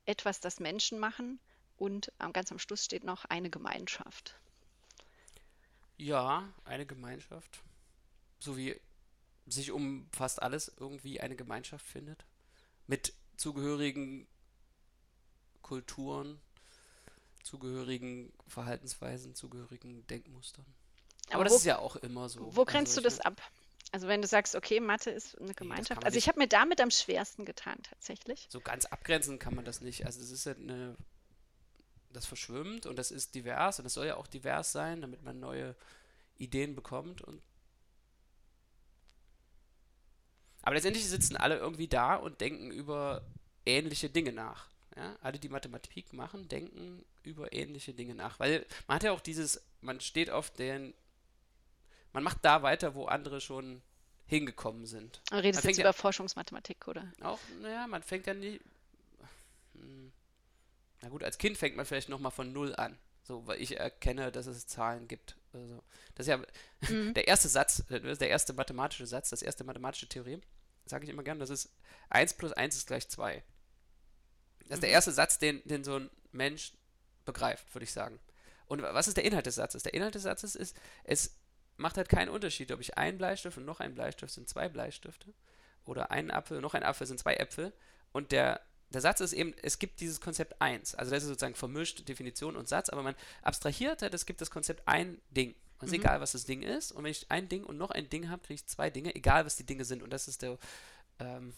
etwas, 0.06 0.40
das 0.40 0.60
Menschen 0.60 1.00
machen 1.00 1.40
und 1.78 2.12
ganz 2.34 2.52
am 2.52 2.60
Schluss 2.60 2.86
steht 2.86 3.04
noch 3.04 3.26
eine 3.26 3.50
Gemeinschaft. 3.50 4.36
Ja, 5.98 6.48
eine 6.64 6.86
Gemeinschaft. 6.86 7.62
So 8.40 8.58
wie 8.58 8.80
sich 9.48 9.72
um 9.72 10.08
fast 10.12 10.42
alles 10.42 10.72
irgendwie 10.80 11.20
eine 11.22 11.36
Gemeinschaft 11.36 11.86
findet. 11.86 12.26
Mit 12.88 13.14
zugehörigen 13.38 14.28
Kulturen, 15.62 16.40
zugehörigen 17.46 18.34
Verhaltensweisen, 18.48 19.36
zugehörigen 19.36 20.06
Denkmustern. 20.08 20.66
Aber 21.30 21.44
Aber 21.44 21.44
das 21.46 21.54
wo, 21.54 21.58
ist 21.58 21.66
ja 21.66 21.78
auch 21.80 21.96
immer 21.98 22.30
so. 22.30 22.56
wo 22.56 22.66
grenzt 22.66 22.96
Also 22.96 23.02
du 23.02 23.02
das 23.02 23.20
ab? 23.22 23.42
Also 23.92 24.08
wenn 24.08 24.22
du 24.22 24.28
sagst, 24.28 24.56
okay, 24.56 24.80
Mathe 24.80 25.12
ist 25.12 25.38
eine 25.40 25.54
nee, 25.60 25.78
das 25.78 25.90
Gemeinschaft. 25.90 26.04
man 26.04 26.06
Also 26.06 26.18
ich 26.18 26.28
habe 26.28 26.40
mir 26.40 26.48
damit 26.48 26.82
am 26.82 26.92
schwersten 26.92 27.46
getan, 27.46 27.78
tatsächlich. 27.84 28.50
so 28.50 28.62
ganz 28.62 28.86
abgrenzen 28.86 29.40
kann 29.40 29.56
man 29.56 29.66
das 29.66 29.82
nicht. 29.82 30.06
Also 30.06 30.22
es 30.22 30.32
ist 30.32 30.46
ja 30.46 30.54
eine, 30.54 30.98
das 32.12 32.26
verschwimmt 32.26 32.86
und 32.88 32.98
das 32.98 33.12
ist 33.12 33.36
divers 33.36 33.80
und 33.80 33.86
es 33.86 33.94
soll 33.94 34.08
ja 34.08 34.18
auch 34.18 34.28
divers 34.28 34.72
sein, 34.72 35.02
damit 35.02 35.24
man 35.24 35.40
neue 35.40 35.76
Ideen 36.38 36.76
bekommt 36.76 37.22
und 37.22 37.42
Aber 40.62 40.76
letztendlich 40.76 41.08
sitzen 41.08 41.38
alle 41.38 41.58
irgendwie 41.58 41.88
da 41.88 42.16
und 42.16 42.42
denken 42.42 42.72
über 42.72 43.24
ähnliche 43.66 44.10
Dinge 44.10 44.34
nach. 44.34 44.68
Ja? 44.96 45.16
Alle, 45.22 45.40
die 45.40 45.50
Mathematik 45.50 46.14
machen, 46.14 46.48
denken 46.48 47.04
über 47.24 47.52
ähnliche 47.54 47.94
Dinge 47.94 48.16
nach. 48.16 48.40
Weil 48.40 48.66
man 48.88 48.96
hat 48.96 49.04
ja 49.04 49.12
auch 49.12 49.22
dieses, 49.22 49.62
man 49.82 50.00
steht 50.00 50.30
auf 50.30 50.52
den, 50.52 50.94
man 52.14 52.24
macht 52.24 52.38
da 52.44 52.64
weiter, 52.64 52.96
wo 52.96 53.06
andere 53.06 53.42
schon 53.42 53.82
hingekommen 54.28 54.86
sind. 54.86 55.22
Du 55.30 55.36
Man 55.36 55.42
redest 55.42 55.58
jetzt 55.58 55.66
fängt 55.66 55.78
ja 55.78 55.84
über 55.84 55.94
Forschungsmathematik, 55.94 56.88
oder? 56.88 57.12
auch, 57.22 57.40
naja, 57.62 57.88
man 57.88 58.02
fängt 58.04 58.26
ja 58.28 58.34
nicht, 58.34 58.62
hm, 59.74 60.12
na 61.02 61.10
gut, 61.10 61.24
als 61.24 61.38
Kind 61.38 61.58
fängt 61.58 61.76
man 61.76 61.86
vielleicht 61.86 62.10
nochmal 62.10 62.32
von 62.32 62.52
Null 62.54 62.76
an. 62.76 62.98
So, 63.24 63.46
weil 63.48 63.60
ich 63.60 63.78
erkenne, 63.80 64.32
dass 64.32 64.46
es 64.46 64.68
Zahlen 64.68 65.08
gibt. 65.08 65.36
Also, 65.52 65.84
das 66.14 66.28
ist 66.28 66.30
ja 66.30 66.40
Mhm. 66.90 67.14
der 67.16 67.28
erste 67.28 67.48
Satz, 67.48 67.80
ist 67.90 68.22
der 68.22 68.30
erste 68.30 68.54
mathematische 68.54 69.08
Satz, 69.08 69.30
das 69.32 69.42
erste 69.42 69.64
mathematische 69.64 70.08
Theorem, 70.08 70.42
sage 70.86 71.04
ich 71.06 71.10
immer 71.10 71.24
gern, 71.24 71.40
das 71.40 71.50
ist 71.50 71.70
1 72.10 72.36
plus 72.36 72.54
1 72.54 72.76
ist 72.76 72.86
gleich 72.88 73.10
2. 73.10 73.44
Das 74.68 74.78
ist 74.78 74.84
der 74.84 74.90
erste 74.92 75.12
Satz, 75.12 75.40
den, 75.40 75.62
den 75.66 75.84
so 75.84 75.96
ein 75.98 76.10
Mensch 76.32 76.74
begreift, 77.26 77.74
würde 77.74 77.84
ich 77.84 77.92
sagen. 77.94 78.20
Und 78.68 78.82
was 78.82 79.08
ist 79.08 79.18
der 79.18 79.26
Inhalt 79.26 79.46
des 79.46 79.56
Satzes? 79.56 79.84
Der 79.84 79.94
Inhalt 79.94 80.16
des 80.16 80.24
Satzes 80.24 80.56
ist, 80.56 80.76
es 81.04 81.36
macht 81.78 81.98
halt 81.98 82.10
keinen 82.10 82.30
Unterschied, 82.30 82.72
ob 82.72 82.80
ich 82.82 82.98
einen 82.98 83.18
Bleistift 83.18 83.58
und 83.58 83.66
noch 83.66 83.80
einen 83.80 83.96
Bleistift 83.96 84.34
sind 84.34 84.50
zwei 84.50 84.70
Bleistifte 84.70 85.34
oder 85.86 86.10
einen 86.12 86.32
Apfel 86.32 86.58
und 86.58 86.64
noch 86.64 86.74
ein 86.74 86.84
Apfel 86.84 87.06
sind 87.06 87.20
zwei 87.20 87.36
Äpfel. 87.36 87.74
Und 88.12 88.32
der, 88.32 88.62
der 88.90 89.02
Satz 89.02 89.20
ist 89.20 89.34
eben, 89.34 89.54
es 89.62 89.78
gibt 89.78 90.00
dieses 90.00 90.20
Konzept 90.22 90.60
1. 90.62 90.96
Also 90.96 91.12
das 91.12 91.24
ist 91.24 91.30
sozusagen 91.30 91.54
vermischt 91.56 92.08
Definition 92.08 92.56
und 92.56 92.68
Satz, 92.68 92.90
aber 92.90 93.04
man 93.04 93.16
abstrahiert 93.44 94.02
halt, 94.02 94.14
es 94.14 94.26
gibt 94.26 94.42
das 94.42 94.50
Konzept 94.50 94.88
ein 94.88 95.22
Ding. 95.30 95.54
Und 95.80 95.88
es 95.88 95.92
ist 95.92 96.00
Mhm. 96.00 96.06
egal, 96.06 96.22
was 96.22 96.32
das 96.32 96.46
Ding 96.46 96.64
ist. 96.64 96.92
Und 96.92 97.04
wenn 97.04 97.12
ich 97.12 97.30
ein 97.30 97.50
Ding 97.50 97.64
und 97.66 97.78
noch 97.78 97.92
ein 97.92 98.10
Ding 98.10 98.30
habe, 98.30 98.42
kriege 98.42 98.56
ich 98.56 98.66
zwei 98.66 98.90
Dinge, 98.90 99.14
egal 99.14 99.46
was 99.46 99.58
die 99.58 99.66
Dinge 99.66 99.86
sind. 99.86 100.02
Und 100.02 100.12
das 100.12 100.28
ist 100.28 100.42
der, 100.42 100.58
ähm, 101.20 101.54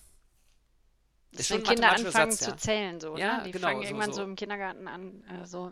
ist 1.40 1.52
wenn 1.52 1.64
Kinder 1.64 1.92
anfangen 1.92 2.32
Satz, 2.32 2.40
zu 2.40 2.52
ja. 2.52 2.58
zählen, 2.58 3.00
so, 3.00 3.14
ne? 3.16 3.22
Ja, 3.22 3.44
Die 3.44 3.52
genau, 3.52 3.68
fangen 3.68 3.82
so, 3.82 3.88
irgendwann 3.88 4.12
so 4.12 4.18
so. 4.18 4.24
im 4.24 4.36
Kindergarten 4.36 4.88
an, 4.88 5.24
äh, 5.24 5.46
so 5.46 5.72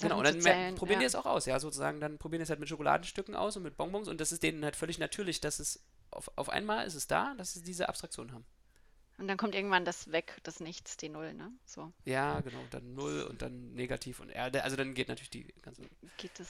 Genau, 0.00 0.18
und 0.18 0.24
dann 0.24 0.40
zählen. 0.40 0.74
probieren 0.76 1.00
die 1.00 1.04
Ja. 1.04 1.08
es 1.08 1.14
auch 1.14 1.26
aus, 1.26 1.46
ja, 1.46 1.58
sozusagen. 1.58 2.00
Dann 2.00 2.18
probieren 2.18 2.40
die 2.40 2.44
es 2.44 2.50
halt 2.50 2.60
mit 2.60 2.68
Schokoladenstücken 2.68 3.34
aus 3.34 3.56
und 3.56 3.64
mit 3.64 3.76
Bonbons 3.76 4.08
und 4.08 4.20
das 4.20 4.30
ist 4.32 4.42
denen 4.42 4.64
halt 4.64 4.76
völlig 4.76 4.98
natürlich, 4.98 5.40
dass 5.40 5.58
es 5.58 5.82
auf, 6.10 6.30
auf 6.36 6.48
einmal 6.48 6.86
ist 6.86 6.94
es 6.94 7.06
da, 7.06 7.34
dass 7.36 7.54
sie 7.54 7.62
diese 7.62 7.88
Abstraktion 7.88 8.32
haben. 8.32 8.44
Und 9.18 9.26
dann 9.26 9.36
kommt 9.36 9.56
irgendwann 9.56 9.84
das 9.84 10.12
weg, 10.12 10.36
das 10.44 10.60
Nichts, 10.60 10.96
die 10.96 11.08
Null, 11.08 11.34
ne? 11.34 11.50
So. 11.64 11.92
Ja, 12.04 12.40
genau, 12.40 12.60
dann 12.70 12.94
Null 12.94 13.22
und 13.22 13.42
dann 13.42 13.72
Negativ 13.74 14.20
und 14.20 14.30
R. 14.30 14.52
Also 14.62 14.76
dann 14.76 14.94
geht 14.94 15.08
natürlich 15.08 15.30
die 15.30 15.52
ganze, 15.60 15.82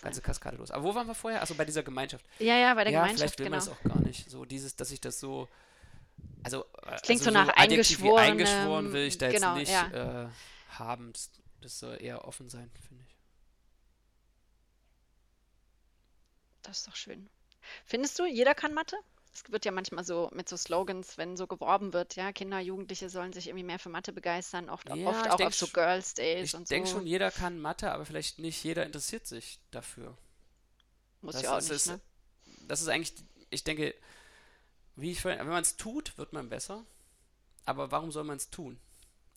ganze 0.02 0.20
Kaskade 0.20 0.58
los. 0.58 0.70
Aber 0.70 0.84
wo 0.84 0.94
waren 0.94 1.06
wir 1.06 1.14
vorher? 1.14 1.40
Also 1.40 1.54
bei 1.54 1.64
dieser 1.64 1.82
Gemeinschaft. 1.82 2.26
Ja, 2.38 2.58
ja, 2.58 2.74
bei 2.74 2.84
der 2.84 2.92
ja, 2.92 3.00
Gemeinschaft, 3.00 3.36
vielleicht 3.36 3.38
will 3.38 3.46
genau. 3.46 3.56
man 3.56 3.66
das 3.66 3.74
auch 3.74 3.82
gar 3.82 4.06
nicht. 4.06 4.28
So 4.28 4.44
dieses, 4.44 4.76
dass 4.76 4.90
ich 4.90 5.00
das 5.00 5.18
so. 5.18 5.48
Also, 6.42 6.64
Das 6.84 7.02
klingt 7.02 7.20
also 7.20 7.30
so 7.30 7.36
nach 7.36 7.48
eingeschworenem- 7.56 8.16
eingeschworen 8.18 8.92
will 8.92 9.06
ich 9.06 9.18
da 9.18 9.26
jetzt 9.26 9.34
genau, 9.40 9.54
nicht 9.56 9.70
ja. 9.72 10.24
äh, 10.24 10.28
haben. 10.70 11.12
Das, 11.60 11.78
soll 11.78 12.00
eher 12.00 12.24
offen 12.26 12.48
sein, 12.48 12.70
finde 12.88 13.04
ich. 13.06 13.16
Das 16.62 16.78
ist 16.78 16.88
doch 16.88 16.96
schön. 16.96 17.28
Findest 17.84 18.18
du, 18.18 18.26
jeder 18.26 18.54
kann 18.54 18.74
Mathe? 18.74 18.96
Es 19.34 19.42
wird 19.52 19.64
ja 19.64 19.72
manchmal 19.72 20.04
so 20.04 20.30
mit 20.32 20.48
so 20.48 20.56
Slogans, 20.56 21.16
wenn 21.18 21.36
so 21.36 21.46
geworben 21.46 21.92
wird, 21.92 22.16
ja, 22.16 22.32
Kinder, 22.32 22.58
Jugendliche 22.60 23.08
sollen 23.08 23.32
sich 23.32 23.46
irgendwie 23.48 23.64
mehr 23.64 23.78
für 23.78 23.88
Mathe 23.88 24.12
begeistern, 24.12 24.68
oft, 24.68 24.88
Ja, 24.88 24.94
oft 25.06 25.26
ich 25.26 25.32
auch 25.32 25.40
auf 25.40 25.54
so 25.54 25.68
Girls 25.68 26.14
Days 26.14 26.48
Ich 26.48 26.54
und 26.54 26.68
denke 26.70 26.88
so. 26.88 26.96
schon, 26.96 27.06
jeder 27.06 27.30
kann 27.30 27.60
Mathe, 27.60 27.92
aber 27.92 28.04
vielleicht 28.04 28.38
nicht 28.38 28.62
jeder 28.64 28.84
interessiert 28.84 29.26
sich 29.26 29.60
dafür. 29.70 30.16
Muss 31.20 31.34
Das 31.34 31.42
ja 31.42 31.54
auch 31.54 31.58
ist, 31.58 31.70
nicht, 31.70 31.86
ne? 31.86 32.00
das 32.66 32.80
ist 32.80 32.88
eigentlich, 32.88 33.14
ich 33.50 33.64
denke, 33.64 33.94
wie 35.00 35.12
ich 35.12 35.20
vorhin, 35.20 35.40
wenn 35.40 35.46
man 35.48 35.62
es 35.62 35.76
tut, 35.76 36.16
wird 36.18 36.32
man 36.32 36.48
besser. 36.48 36.84
Aber 37.64 37.90
warum 37.90 38.10
soll 38.10 38.24
man 38.24 38.36
es 38.36 38.50
tun? 38.50 38.80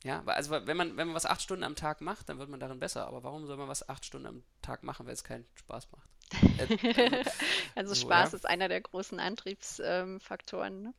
Ja, 0.04 0.24
also 0.26 0.52
wenn 0.52 0.78
man, 0.78 0.98
wenn 0.98 1.08
man 1.08 1.16
was 1.16 1.28
acht 1.28 1.42
Stunden 1.42 1.64
am 1.64 1.76
Tag 1.76 2.02
macht, 2.02 2.30
dann 2.30 2.40
wird 2.40 2.50
man 2.50 2.60
darin 2.60 2.80
besser. 2.80 3.06
Aber 3.06 3.24
warum 3.24 3.46
soll 3.46 3.58
man 3.58 3.68
was 3.68 3.88
acht 3.88 4.04
Stunden 4.06 4.28
am 4.28 4.44
Tag 4.62 4.84
machen, 4.84 5.06
wenn 5.06 5.14
es 5.14 5.24
keinen 5.24 5.46
Spaß 5.56 5.90
macht? 5.92 6.10
Äh, 6.58 7.24
Also 7.76 7.94
so, 7.94 8.02
Spaß 8.02 8.32
ja. 8.32 8.38
ist 8.38 8.46
einer 8.46 8.68
der 8.68 8.82
großen 8.82 9.20
Antriebsfaktoren. 9.20 10.74
Ähm, 10.74 10.84
ne? 10.84 10.94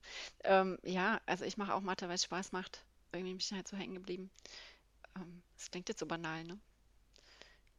ähm, 0.44 0.78
ja, 0.84 1.20
also 1.26 1.44
ich 1.44 1.56
mache 1.56 1.74
auch 1.74 1.80
Mathe, 1.80 2.06
weil 2.06 2.14
es 2.14 2.24
Spaß 2.24 2.52
macht. 2.52 2.84
Irgendwie 3.12 3.32
bin 3.32 3.40
ich 3.40 3.52
halt 3.52 3.66
so 3.66 3.76
hängen 3.76 3.94
geblieben. 3.94 4.30
Ähm, 5.16 5.42
das 5.56 5.70
klingt 5.70 5.88
jetzt 5.88 6.00
so 6.00 6.06
banal, 6.06 6.44
ne? 6.44 6.58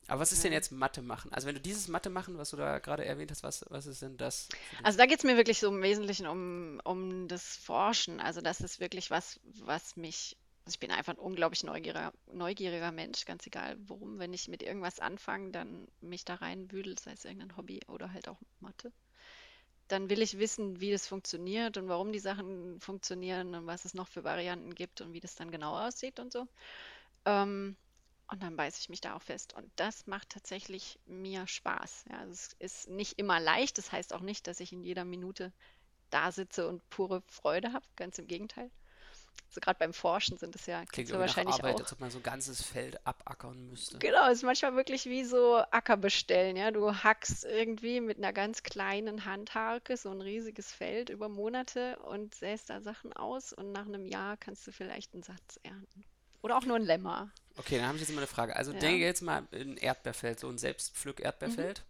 Aber 0.07 0.21
was 0.21 0.31
ist 0.31 0.43
denn 0.43 0.51
jetzt 0.51 0.71
Mathe 0.71 1.01
machen? 1.01 1.31
Also 1.31 1.47
wenn 1.47 1.55
du 1.55 1.61
dieses 1.61 1.87
Mathe 1.87 2.09
machen, 2.09 2.37
was 2.37 2.49
du 2.49 2.57
da 2.57 2.79
gerade 2.79 3.05
erwähnt 3.05 3.31
hast, 3.31 3.43
was, 3.43 3.65
was 3.69 3.85
ist 3.85 4.01
denn 4.01 4.17
das? 4.17 4.49
Also 4.83 4.97
da 4.97 5.05
geht 5.05 5.19
es 5.19 5.23
mir 5.23 5.37
wirklich 5.37 5.59
so 5.59 5.69
im 5.69 5.81
Wesentlichen 5.81 6.27
um, 6.27 6.81
um 6.83 7.27
das 7.27 7.55
Forschen. 7.57 8.19
Also 8.19 8.41
das 8.41 8.59
ist 8.61 8.79
wirklich 8.79 9.11
was, 9.11 9.39
was 9.43 9.95
mich, 9.95 10.37
also 10.65 10.75
ich 10.75 10.79
bin 10.79 10.91
einfach 10.91 11.13
ein 11.13 11.19
unglaublich 11.19 11.63
neugieriger, 11.63 12.11
neugieriger 12.31 12.91
Mensch, 12.91 13.25
ganz 13.25 13.47
egal 13.47 13.77
worum. 13.87 14.19
Wenn 14.19 14.33
ich 14.33 14.49
mit 14.49 14.61
irgendwas 14.61 14.99
anfange, 14.99 15.51
dann 15.51 15.87
mich 16.01 16.25
da 16.25 16.35
reinwühle, 16.35 16.95
sei 16.99 17.13
es 17.13 17.23
irgendein 17.23 17.55
Hobby 17.55 17.79
oder 17.87 18.11
halt 18.11 18.27
auch 18.27 18.39
Mathe. 18.59 18.91
Dann 19.87 20.09
will 20.09 20.21
ich 20.21 20.37
wissen, 20.37 20.81
wie 20.81 20.91
das 20.91 21.07
funktioniert 21.07 21.77
und 21.77 21.87
warum 21.87 22.11
die 22.11 22.19
Sachen 22.19 22.79
funktionieren 22.81 23.55
und 23.55 23.67
was 23.67 23.85
es 23.85 23.93
noch 23.93 24.07
für 24.07 24.23
Varianten 24.23 24.75
gibt 24.75 24.99
und 24.99 25.13
wie 25.13 25.19
das 25.21 25.35
dann 25.35 25.51
genau 25.51 25.77
aussieht 25.77 26.19
und 26.19 26.31
so. 26.33 26.47
Ähm, 27.25 27.77
und 28.29 28.41
dann 28.41 28.55
beiße 28.55 28.79
ich 28.79 28.89
mich 28.89 29.01
da 29.01 29.15
auch 29.15 29.21
fest. 29.21 29.53
Und 29.53 29.69
das 29.75 30.07
macht 30.07 30.29
tatsächlich 30.29 30.99
mir 31.05 31.45
Spaß. 31.45 32.05
Ja, 32.09 32.19
also 32.19 32.31
es 32.33 32.53
ist 32.59 32.89
nicht 32.89 33.19
immer 33.19 33.39
leicht. 33.39 33.77
Das 33.77 33.91
heißt 33.91 34.13
auch 34.13 34.21
nicht, 34.21 34.47
dass 34.47 34.59
ich 34.59 34.71
in 34.73 34.83
jeder 34.83 35.05
Minute 35.05 35.51
da 36.09 36.31
sitze 36.31 36.67
und 36.67 36.87
pure 36.89 37.21
Freude 37.27 37.73
habe. 37.73 37.85
Ganz 37.95 38.17
im 38.19 38.27
Gegenteil. 38.27 38.71
Also 39.49 39.61
gerade 39.61 39.77
beim 39.77 39.93
Forschen 39.93 40.37
sind 40.39 40.55
es 40.55 40.65
ja, 40.65 40.83
Klingt 40.85 41.11
nach 41.11 41.19
wahrscheinlich 41.19 41.53
Arbeit, 41.53 41.75
auch. 41.75 41.81
als 41.81 41.93
ob 41.93 41.99
man 41.99 42.09
so 42.09 42.17
ein 42.17 42.23
ganzes 42.23 42.63
Feld 42.63 43.05
abackern 43.05 43.67
müsste. 43.67 43.99
Genau, 43.99 44.25
es 44.27 44.39
ist 44.39 44.43
manchmal 44.43 44.75
wirklich 44.75 45.05
wie 45.05 45.23
so 45.23 45.57
Acker 45.69 45.95
bestellen, 45.95 46.55
ja. 46.55 46.71
Du 46.71 46.91
hackst 46.91 47.45
irgendwie 47.45 48.01
mit 48.01 48.17
einer 48.17 48.33
ganz 48.33 48.63
kleinen 48.63 49.25
Handharke 49.25 49.95
so 49.95 50.09
ein 50.09 50.21
riesiges 50.21 50.71
Feld 50.71 51.09
über 51.09 51.29
Monate 51.29 51.99
und 51.99 52.33
säst 52.33 52.71
da 52.71 52.81
Sachen 52.81 53.13
aus 53.13 53.53
und 53.53 53.71
nach 53.71 53.85
einem 53.85 54.07
Jahr 54.07 54.37
kannst 54.37 54.65
du 54.65 54.71
vielleicht 54.71 55.13
einen 55.13 55.21
Satz 55.21 55.59
ernten. 55.61 56.03
Oder 56.41 56.57
auch 56.57 56.65
nur 56.65 56.77
ein 56.77 56.83
Lemmer. 56.83 57.31
Okay, 57.57 57.77
dann 57.77 57.87
habe 57.87 57.97
ich 57.97 58.01
jetzt 58.01 58.11
mal 58.11 58.17
eine 58.17 58.27
Frage. 58.27 58.55
Also 58.55 58.71
Ja. 58.71 58.79
denke 58.79 59.03
jetzt 59.03 59.21
mal 59.21 59.47
in 59.51 59.77
Erdbeerfeld, 59.77 60.39
so 60.39 60.49
ein 60.49 60.57
Selbstpflück-Erdbeerfeld. 60.57 61.83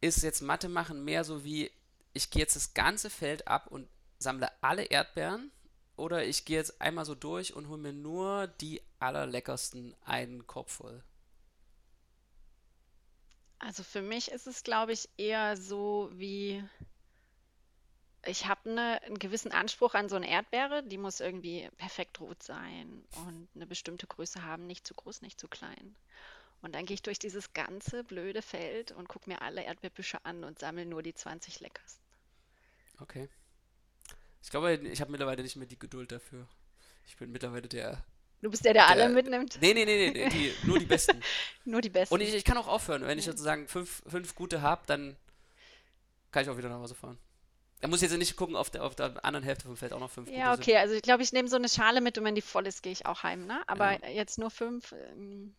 Ist 0.00 0.22
jetzt 0.22 0.40
Mathe 0.40 0.68
machen 0.68 1.04
mehr 1.04 1.24
so 1.24 1.44
wie, 1.44 1.70
ich 2.12 2.30
gehe 2.30 2.42
jetzt 2.42 2.56
das 2.56 2.74
ganze 2.74 3.10
Feld 3.10 3.48
ab 3.48 3.66
und 3.68 3.88
sammle 4.18 4.50
alle 4.62 4.84
Erdbeeren 4.84 5.50
oder 5.96 6.24
ich 6.24 6.44
gehe 6.44 6.56
jetzt 6.56 6.80
einmal 6.80 7.04
so 7.04 7.14
durch 7.14 7.54
und 7.54 7.68
hole 7.68 7.80
mir 7.80 7.92
nur 7.92 8.46
die 8.46 8.82
allerleckersten 8.98 9.94
einen 10.04 10.46
Korb 10.46 10.70
voll? 10.70 11.02
Also 13.58 13.82
für 13.82 14.02
mich 14.02 14.30
ist 14.30 14.46
es, 14.46 14.62
glaube 14.62 14.92
ich, 14.92 15.08
eher 15.16 15.56
so 15.56 16.10
wie, 16.14 16.62
ich 18.26 18.46
habe 18.46 18.70
ne, 18.70 19.00
einen 19.02 19.18
gewissen 19.18 19.52
Anspruch 19.52 19.94
an 19.94 20.08
so 20.08 20.16
eine 20.16 20.28
Erdbeere, 20.28 20.82
die 20.82 20.98
muss 20.98 21.20
irgendwie 21.20 21.68
perfekt 21.78 22.20
rot 22.20 22.42
sein 22.42 23.04
und 23.26 23.48
eine 23.54 23.66
bestimmte 23.66 24.06
Größe 24.06 24.42
haben, 24.44 24.66
nicht 24.66 24.86
zu 24.86 24.94
groß, 24.94 25.22
nicht 25.22 25.40
zu 25.40 25.48
klein. 25.48 25.94
Und 26.62 26.74
dann 26.74 26.86
gehe 26.86 26.94
ich 26.94 27.02
durch 27.02 27.18
dieses 27.18 27.52
ganze 27.52 28.02
blöde 28.04 28.42
Feld 28.42 28.92
und 28.92 29.08
gucke 29.08 29.28
mir 29.30 29.42
alle 29.42 29.62
Erdbeerbüsche 29.62 30.24
an 30.24 30.42
und 30.44 30.58
sammle 30.58 30.86
nur 30.86 31.02
die 31.02 31.14
20 31.14 31.60
leckersten. 31.60 32.02
Okay. 33.00 33.28
Ich 34.42 34.50
glaube, 34.50 34.74
ich 34.74 35.00
habe 35.00 35.10
mittlerweile 35.10 35.42
nicht 35.42 35.56
mehr 35.56 35.66
die 35.66 35.78
Geduld 35.78 36.12
dafür. 36.12 36.46
Ich 37.06 37.16
bin 37.16 37.30
mittlerweile 37.30 37.68
der. 37.68 38.02
Du 38.42 38.50
bist 38.50 38.64
der, 38.64 38.72
der 38.74 38.86
alle 38.88 39.02
Der- 39.02 39.08
mitnimmt, 39.08 39.58
Nee, 39.60 39.74
nee, 39.74 39.84
nee, 39.84 40.10
nee, 40.10 40.28
die, 40.28 40.54
nur 40.66 40.78
die 40.78 40.86
Besten. 40.86 41.20
nur 41.64 41.80
die 41.80 41.88
besten. 41.88 42.14
Und 42.14 42.20
ich, 42.20 42.34
ich 42.34 42.44
kann 42.44 42.56
auch 42.58 42.68
aufhören. 42.68 43.02
Wenn 43.06 43.18
ich 43.18 43.24
sozusagen 43.24 43.66
fünf, 43.68 44.02
fünf 44.06 44.34
gute 44.34 44.62
habe, 44.62 44.82
dann 44.86 45.16
kann 46.32 46.42
ich 46.42 46.48
auch 46.50 46.56
wieder 46.58 46.68
nach 46.68 46.78
Hause 46.78 46.94
fahren. 46.94 47.18
Da 47.80 47.88
muss 47.88 48.00
ich 48.02 48.10
jetzt 48.10 48.18
nicht 48.18 48.36
gucken, 48.36 48.56
auf 48.56 48.70
der, 48.70 48.84
auf 48.84 48.94
der 48.94 49.22
anderen 49.24 49.44
Hälfte 49.44 49.66
vom 49.66 49.76
Feld 49.76 49.92
auch 49.92 50.00
noch 50.00 50.10
fünf 50.10 50.30
Ja, 50.30 50.54
okay, 50.54 50.76
also 50.76 50.94
ich 50.94 51.02
glaube, 51.02 51.22
ich 51.22 51.32
nehme 51.32 51.48
so 51.48 51.56
eine 51.56 51.68
Schale 51.68 52.00
mit 52.00 52.16
und 52.18 52.24
wenn 52.24 52.34
die 52.34 52.40
voll 52.42 52.66
ist, 52.66 52.82
gehe 52.82 52.92
ich 52.92 53.04
auch 53.06 53.22
heim, 53.22 53.46
ne? 53.46 53.60
Aber 53.66 53.92
Ja. 54.02 54.08
jetzt 54.08 54.38
nur 54.38 54.50
fünf, 54.50 54.92
ähm, 54.92 55.54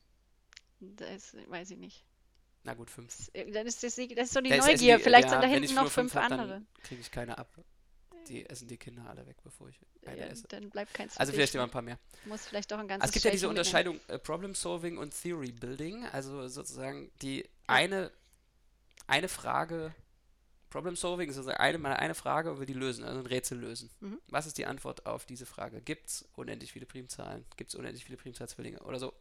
das 0.80 1.36
weiß 1.48 1.72
ich 1.72 1.78
nicht. 1.78 1.98
sind. 1.98 2.04
Na 2.64 2.74
gut, 2.74 2.90
fünf. 2.90 3.16
Das, 3.16 3.30
äh, 3.30 3.52
dann 3.52 3.66
ist 3.68 3.84
das, 3.84 3.96
das 3.96 4.08
ist 4.08 4.34
so 4.34 4.42
die 4.42 4.52
essen 4.52 4.68
Neugier. 4.72 4.98
die- 4.98 5.04
Vielleicht 5.04 5.26
ja, 5.26 5.30
sind 5.32 5.44
da 5.44 5.48
hinten 5.48 5.74
noch 5.76 5.90
fünf 5.92 6.16
hab, 6.16 6.32
andere. 6.32 6.64
Kriege 6.84 7.02
ich 7.02 7.12
keine 7.12 7.38
ab. 7.38 7.50
Die 8.28 8.46
essen 8.50 8.68
die 8.68 8.76
Kinder 8.78 9.06
alle 9.08 9.26
weg, 9.26 9.38
bevor 9.42 9.70
ich 9.70 9.80
eine 10.06 10.20
Ja, 10.20 10.26
esse. 10.26 10.48
dann 10.50 10.70
bleibt 10.70 10.94
keins 10.94 11.14
für 11.14 11.20
Also 11.22 11.32
vielleicht 11.32 11.54
immer 11.56 11.64
ne? 11.64 11.70
ein 11.70 11.72
paar 11.72 11.82
mehr. 11.82 11.98
Muss 12.26 12.46
vielleicht 12.46 12.74
auch 12.74 12.78
ein 12.78 12.82
Also 12.82 12.90
ganzes 12.90 13.08
es 13.10 13.14
gibt 13.14 13.26
ja 13.26 13.32
diese. 13.32 13.48
Unterscheidung 13.48 14.02
äh, 14.10 14.20
Problem 14.20 14.54
Solving 14.54 14.98
und 14.98 15.14
Theory 15.22 15.52
Building. 15.54 16.06
Also 16.08 16.46
sozusagen 16.50 17.10
die 17.22 17.48
eine, 17.68 18.12
eine 19.06 19.30
Frage, 19.30 19.96
Problem 20.78 20.96
Solving 20.96 21.30
ist 21.30 21.36
sozusagen 21.36 21.60
eine, 21.60 21.78
mal 21.78 21.94
eine 21.94 22.16
Frage 22.16 22.52
und 22.52 22.60
will 22.60 22.68
die 22.68 22.74
lösen, 22.74 23.04
also 23.04 23.20
ein 23.20 23.26
Rätsel 23.26 23.60
lösen. 23.60 23.90
Mhm. 24.00 24.22
Was 24.28 24.46
ist 24.46 24.58
die 24.58 24.66
Antwort 24.66 25.06
auf 25.06 25.26
diese 25.26 25.46
Frage? 25.46 25.82
Gibt 25.82 26.08
es 26.08 26.26
unendlich 26.36 26.72
viele 26.72 26.86
Primzahlen? 26.86 27.44
Gibt 27.58 27.72
es 27.72 27.76
unendlich 27.76 28.06
viele 28.06 28.18
Primzahlzwillinge 28.18 28.80
oder 28.82 29.00
so? 29.00 29.14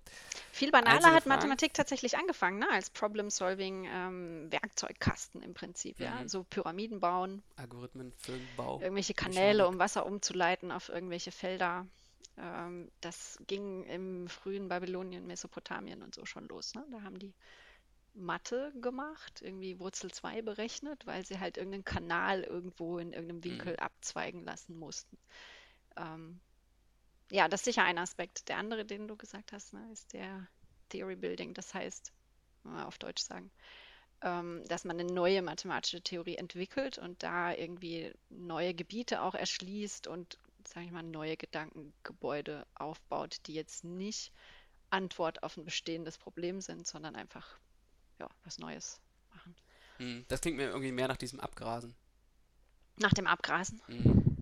Viel 0.52 0.70
banaler 0.70 0.96
einzelne 0.96 1.14
hat 1.14 1.22
Fragen. 1.22 1.36
Mathematik 1.36 1.72
tatsächlich 1.75 2.18
angefangen, 2.18 2.58
ne? 2.58 2.68
Als 2.70 2.90
Problem-Solving-Werkzeugkasten 2.90 5.42
im 5.42 5.54
Prinzip, 5.54 5.98
ja. 5.98 6.22
Mhm. 6.22 6.28
So 6.28 6.44
Pyramiden 6.44 7.00
bauen, 7.00 7.42
Algorithmen, 7.56 8.12
Film, 8.18 8.46
Bau. 8.56 8.78
irgendwelche 8.80 9.14
Kanäle, 9.14 9.66
um 9.66 9.78
Wasser 9.78 10.04
umzuleiten 10.04 10.70
auf 10.70 10.90
irgendwelche 10.90 11.32
Felder. 11.32 11.86
Ähm, 12.38 12.90
das 13.00 13.38
ging 13.46 13.84
im 13.84 14.28
frühen 14.28 14.68
Babylonien, 14.68 15.26
Mesopotamien 15.26 16.02
und 16.02 16.14
so 16.14 16.26
schon 16.26 16.46
los, 16.48 16.75
ne? 16.75 16.84
Da 16.90 17.02
haben 17.02 17.18
die 17.18 17.32
Mathe 18.16 18.73
gemacht, 18.80 19.42
irgendwie 19.42 19.78
Wurzel 19.78 20.11
2 20.11 20.42
berechnet, 20.42 21.06
weil 21.06 21.25
sie 21.25 21.38
halt 21.38 21.56
irgendeinen 21.56 21.85
Kanal 21.85 22.42
irgendwo 22.42 22.99
in 22.99 23.12
irgendeinem 23.12 23.44
Winkel 23.44 23.76
abzweigen 23.76 24.44
lassen 24.44 24.78
mussten. 24.78 25.18
Ähm, 25.96 26.40
ja, 27.30 27.49
das 27.49 27.61
ist 27.61 27.66
sicher 27.66 27.85
ein 27.85 27.99
Aspekt. 27.99 28.49
Der 28.49 28.58
andere, 28.58 28.85
den 28.85 29.08
du 29.08 29.16
gesagt 29.16 29.52
hast, 29.52 29.73
ne, 29.73 29.88
ist 29.92 30.12
der 30.12 30.49
Theory 30.88 31.16
Building. 31.16 31.54
Das 31.54 31.75
heißt, 31.75 32.12
auf 32.64 32.99
Deutsch 32.99 33.23
sagen, 33.23 33.50
ähm, 34.23 34.64
dass 34.68 34.85
man 34.85 34.99
eine 34.99 35.12
neue 35.12 35.42
mathematische 35.42 36.02
Theorie 36.02 36.37
entwickelt 36.37 36.99
und 36.99 37.23
da 37.23 37.52
irgendwie 37.52 38.12
neue 38.28 38.75
Gebiete 38.75 39.23
auch 39.23 39.35
erschließt 39.35 40.06
und, 40.06 40.38
sage 40.66 40.87
ich 40.87 40.92
mal, 40.92 41.02
neue 41.02 41.37
Gedankengebäude 41.37 42.66
aufbaut, 42.75 43.37
die 43.46 43.54
jetzt 43.54 43.85
nicht 43.85 44.32
Antwort 44.90 45.42
auf 45.42 45.56
ein 45.56 45.64
bestehendes 45.64 46.16
Problem 46.16 46.61
sind, 46.61 46.87
sondern 46.87 47.16
einfach 47.16 47.58
ja, 48.18 48.28
was 48.44 48.58
Neues 48.58 49.00
machen. 49.35 49.54
Hm, 49.99 50.25
Das 50.28 50.40
klingt 50.40 50.56
mir 50.56 50.64
irgendwie 50.68 50.92
mehr 50.92 51.08
nach 51.08 51.16
diesem 51.16 51.40
Abgrasen. 51.40 51.94
Nach 52.96 53.12
dem 53.12 53.26
Abgrasen, 53.26 53.80
Hm. 53.87 54.37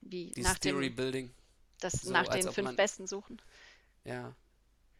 wie 0.00 0.32
Dieses 0.32 0.50
nach 0.52 0.58
dem, 0.58 0.72
Theory 0.72 0.90
Building. 0.90 1.32
das 1.80 1.92
so, 1.92 2.10
nach 2.12 2.28
den 2.28 2.42
fünf 2.50 2.64
man- 2.66 2.76
Besten 2.76 3.06
suchen. 3.06 3.40
Ja. 4.04 4.34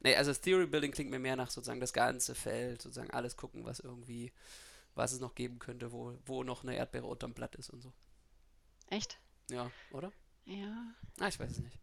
Nee, 0.01 0.15
also 0.17 0.31
das 0.31 0.41
Theory 0.41 0.67
Building 0.67 0.93
klingt 0.93 1.11
mir 1.11 1.19
mehr 1.19 1.37
nach 1.37 1.51
sozusagen 1.51 1.81
das 1.81 1.93
ganze 1.93 2.35
Feld, 2.35 2.81
sozusagen 2.83 3.11
alles 3.11 3.37
gucken, 3.37 3.65
was 3.65 3.81
irgendwie, 3.81 4.33
was 4.95 5.13
es 5.13 5.21
noch 5.21 5.35
geben 5.35 5.59
könnte, 5.59 5.93
wo, 5.93 6.17
wo 6.27 6.43
noch 6.43 6.63
eine 6.63 6.75
Erdbeere 6.77 7.07
unterm 7.07 7.35
Blatt 7.35 7.55
ist 7.57 7.71
und 7.71 7.81
so. 7.83 7.93
Echt? 8.89 9.19
Ja, 9.51 9.71
oder? 9.93 10.13
Ja, 10.47 10.95
Ah, 11.19 11.29
ich 11.29 11.39
weiß 11.39 11.51
es 11.53 11.59
nicht. 11.59 11.79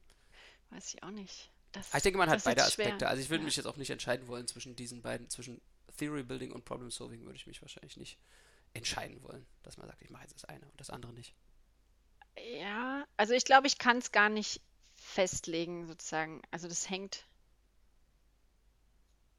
weiß 0.71 0.93
ich 0.93 1.03
auch 1.03 1.11
nicht. 1.11 1.51
Das, 1.73 1.89
Aber 1.89 1.97
ich 1.97 2.03
denke, 2.03 2.17
man 2.17 2.29
hat 2.29 2.43
beide 2.43 2.61
schwer. 2.61 2.67
Aspekte. 2.87 3.07
Also 3.07 3.21
ich 3.21 3.29
würde 3.29 3.41
Ja. 3.43 3.45
mich 3.45 3.55
jetzt 3.55 3.65
auch 3.67 3.77
nicht 3.77 3.89
entscheiden 3.91 4.27
wollen 4.27 4.47
zwischen 4.47 4.75
diesen 4.75 5.01
beiden, 5.01 5.29
zwischen 5.29 5.61
Theory 5.97 6.23
Building 6.23 6.51
und 6.51 6.65
Problem 6.65 6.91
Solving 6.91 7.25
würde 7.25 7.35
ich 7.35 7.47
mich 7.47 7.61
wahrscheinlich 7.61 7.97
nicht 7.97 8.17
entscheiden 8.73 9.21
wollen, 9.23 9.45
dass 9.63 9.77
man 9.77 9.87
sagt, 9.87 10.01
ich 10.01 10.09
mache 10.09 10.23
jetzt 10.23 10.35
das 10.35 10.45
eine 10.45 10.65
und 10.65 10.79
das 10.79 10.89
andere 10.89 11.13
nicht. 11.13 11.33
Ja, 12.59 13.05
also 13.17 13.33
ich 13.33 13.45
glaube, 13.45 13.67
ich 13.67 13.77
kann 13.77 13.97
es 13.97 14.11
gar 14.11 14.29
nicht 14.29 14.61
festlegen, 14.95 15.87
sozusagen. 15.87 16.41
Also 16.51 16.67
das 16.67 16.89
hängt, 16.89 17.25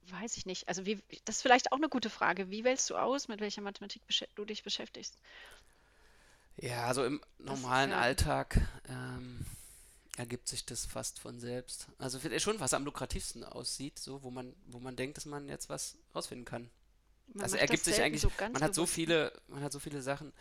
weiß 0.07 0.37
ich 0.37 0.47
nicht. 0.47 0.69
Also 0.69 0.87
wie, 0.87 1.01
das 1.25 1.37
ist 1.37 1.43
vielleicht 1.43 1.73
auch 1.73 1.77
eine 1.77 1.89
gute 1.89 2.11
Frage. 2.11 2.51
Wie 2.51 2.65
wählst 2.65 2.91
du 2.91 2.97
aus, 2.97 3.29
mit 3.29 3.41
welcher 3.41 3.63
Mathematik 3.63 4.03
du 4.35 4.45
dich 4.45 4.63
beschäftigst? 4.63 5.17
Ja, 6.57 6.87
also 6.87 7.05
im 7.05 7.21
normalen 7.39 7.91
ja. 7.91 8.01
Alltag 8.01 8.61
ähm, 8.89 9.47
ergibt 10.19 10.49
sich 10.49 10.67
das 10.67 10.85
fast 10.85 11.21
von 11.21 11.39
selbst. 11.39 11.87
Also 11.99 12.19
schon 12.39 12.59
was 12.59 12.75
am 12.75 12.85
lukrativsten 12.85 13.45
aussieht, 13.45 13.99
so 13.99 14.23
wo 14.25 14.31
man, 14.31 14.55
wo 14.67 14.81
man 14.81 14.97
denkt, 14.97 15.17
dass 15.17 15.27
man 15.27 15.49
jetzt 15.49 15.69
was 15.69 15.97
rausfinden 16.15 16.45
kann. 16.45 16.69
Man 17.29 17.45
also 17.45 17.57
ergibt 17.57 17.85
sich 17.85 18.03
eigentlich, 18.03 18.23
so 18.23 18.33
man 18.53 18.63
hat 18.63 18.75
so 18.75 18.85
viele, 18.85 19.33
man 19.47 19.63
hat 19.63 19.73
so 19.73 19.79
viele 19.79 20.03
Sachen, 20.03 20.33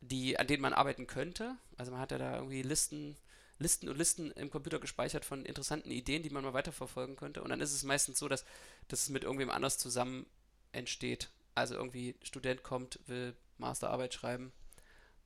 die, 0.00 0.38
an 0.38 0.46
denen 0.46 0.62
man 0.62 0.72
arbeiten 0.72 1.08
könnte. 1.08 1.56
Also 1.76 1.90
man 1.90 2.00
hat 2.00 2.12
ja 2.12 2.18
da 2.18 2.36
irgendwie 2.36 2.62
Listen, 2.62 3.16
Listen 3.58 3.88
und 3.88 3.98
Listen 3.98 4.30
im 4.32 4.50
Computer 4.50 4.78
gespeichert 4.78 5.24
von 5.24 5.44
interessanten 5.44 5.90
Ideen, 5.90 6.22
die 6.22 6.30
man 6.30 6.44
mal 6.44 6.52
weiterverfolgen 6.52 7.16
könnte. 7.16 7.42
Und 7.42 7.50
dann 7.50 7.60
ist 7.60 7.74
es 7.74 7.82
meistens 7.82 8.20
so, 8.20 8.28
dass, 8.28 8.44
dass 8.86 9.02
es 9.02 9.08
mit 9.08 9.24
irgendwem 9.24 9.50
anders 9.50 9.78
zusammen 9.78 10.26
entsteht. 10.70 11.28
Also 11.56 11.74
irgendwie 11.74 12.14
Student 12.22 12.62
kommt, 12.62 13.00
will 13.06 13.34
Masterarbeit 13.58 14.14
schreiben 14.14 14.52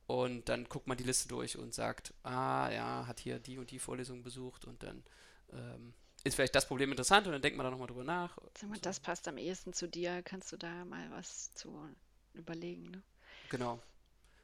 und 0.07 0.49
dann 0.49 0.65
guckt 0.65 0.87
man 0.87 0.97
die 0.97 1.03
Liste 1.03 1.27
durch 1.27 1.57
und 1.57 1.73
sagt, 1.73 2.13
ah 2.23 2.69
ja, 2.69 3.07
hat 3.07 3.19
hier 3.19 3.39
die 3.39 3.57
und 3.57 3.71
die 3.71 3.79
Vorlesung 3.79 4.23
besucht 4.23 4.65
und 4.65 4.83
dann 4.83 5.03
ähm, 5.51 5.93
ist 6.23 6.35
vielleicht 6.35 6.55
das 6.55 6.67
Problem 6.67 6.91
interessant 6.91 7.27
und 7.27 7.33
dann 7.33 7.41
denkt 7.41 7.57
man 7.57 7.65
da 7.65 7.71
nochmal 7.71 7.87
drüber 7.87 8.03
nach. 8.03 8.37
Sag 8.57 8.69
mal, 8.69 8.75
so. 8.75 8.81
das 8.81 8.99
passt 8.99 9.27
am 9.27 9.37
ehesten 9.37 9.73
zu 9.73 9.87
dir, 9.87 10.21
kannst 10.23 10.51
du 10.51 10.57
da 10.57 10.85
mal 10.85 11.09
was 11.11 11.53
zu 11.53 11.87
überlegen, 12.33 12.91
ne? 12.91 13.03
Genau. 13.49 13.79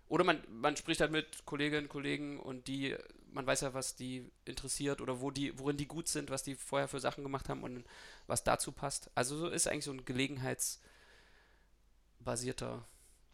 Oder 0.08 0.24
man, 0.25 0.44
man 0.50 0.75
spricht 0.75 1.00
halt 1.00 1.12
mit 1.12 1.46
Kolleginnen 1.46 1.86
und 1.86 1.89
Kollegen 1.89 2.39
und 2.39 2.68
die, 2.68 2.98
man 3.32 3.48
weiß 3.48 3.62
ja, 3.62 3.74
was 3.74 3.96
die 3.96 4.30
interessiert 4.44 5.00
oder 5.00 5.22
wo 5.22 5.32
die, 5.32 5.58
worin 5.58 5.77
die 5.77 5.88
gut 5.88 6.10
sind, 6.10 6.30
was 6.30 6.44
die 6.44 6.56
vorher 6.56 6.89
für 6.89 7.00
Sachen 7.00 7.24
gemacht 7.24 7.48
haben 7.48 7.63
und 7.63 7.86
was 8.27 8.44
dazu 8.44 8.74
passt. 8.74 9.10
Also 9.15 9.38
so 9.38 9.48
ist 9.48 9.68
eigentlich 9.68 9.86
so 9.86 9.91
ein 9.91 10.03
gelegenheitsbasierter. 10.03 12.84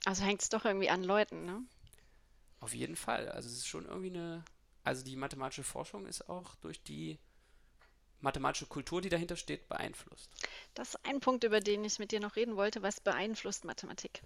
Also 0.05 0.23
hängt 0.23 0.43
es 0.43 0.49
doch 0.49 0.65
irgendwie 0.65 0.91
an 0.91 1.03
Leuten, 1.03 1.45
ne? 1.45 1.63
Auf 2.59 2.73
jeden 2.73 2.95
Fall. 2.95 3.29
Also 3.29 3.47
es 3.49 3.55
ist 3.55 3.67
schon 3.67 3.85
irgendwie 3.85 4.09
eine. 4.09 4.43
Also 4.83 5.03
die 5.03 5.15
mathematische 5.15 5.63
Forschung 5.63 6.05
ist 6.05 6.29
auch 6.29 6.55
durch 6.55 6.81
die 6.81 7.19
mathematische 8.21 8.65
Kultur, 8.65 9.01
die 9.01 9.09
dahinter 9.09 9.35
steht, 9.35 9.67
beeinflusst. 9.67 10.31
Das 10.73 10.95
ist 10.95 11.05
ein 11.05 11.19
Punkt, 11.19 11.43
über 11.43 11.59
den 11.59 11.83
ich 11.83 11.99
mit 11.99 12.11
dir 12.11 12.19
noch 12.19 12.35
reden 12.35 12.55
wollte. 12.55 12.81
Was 12.81 12.99
beeinflusst 12.99 13.65
Mathematik? 13.65 14.23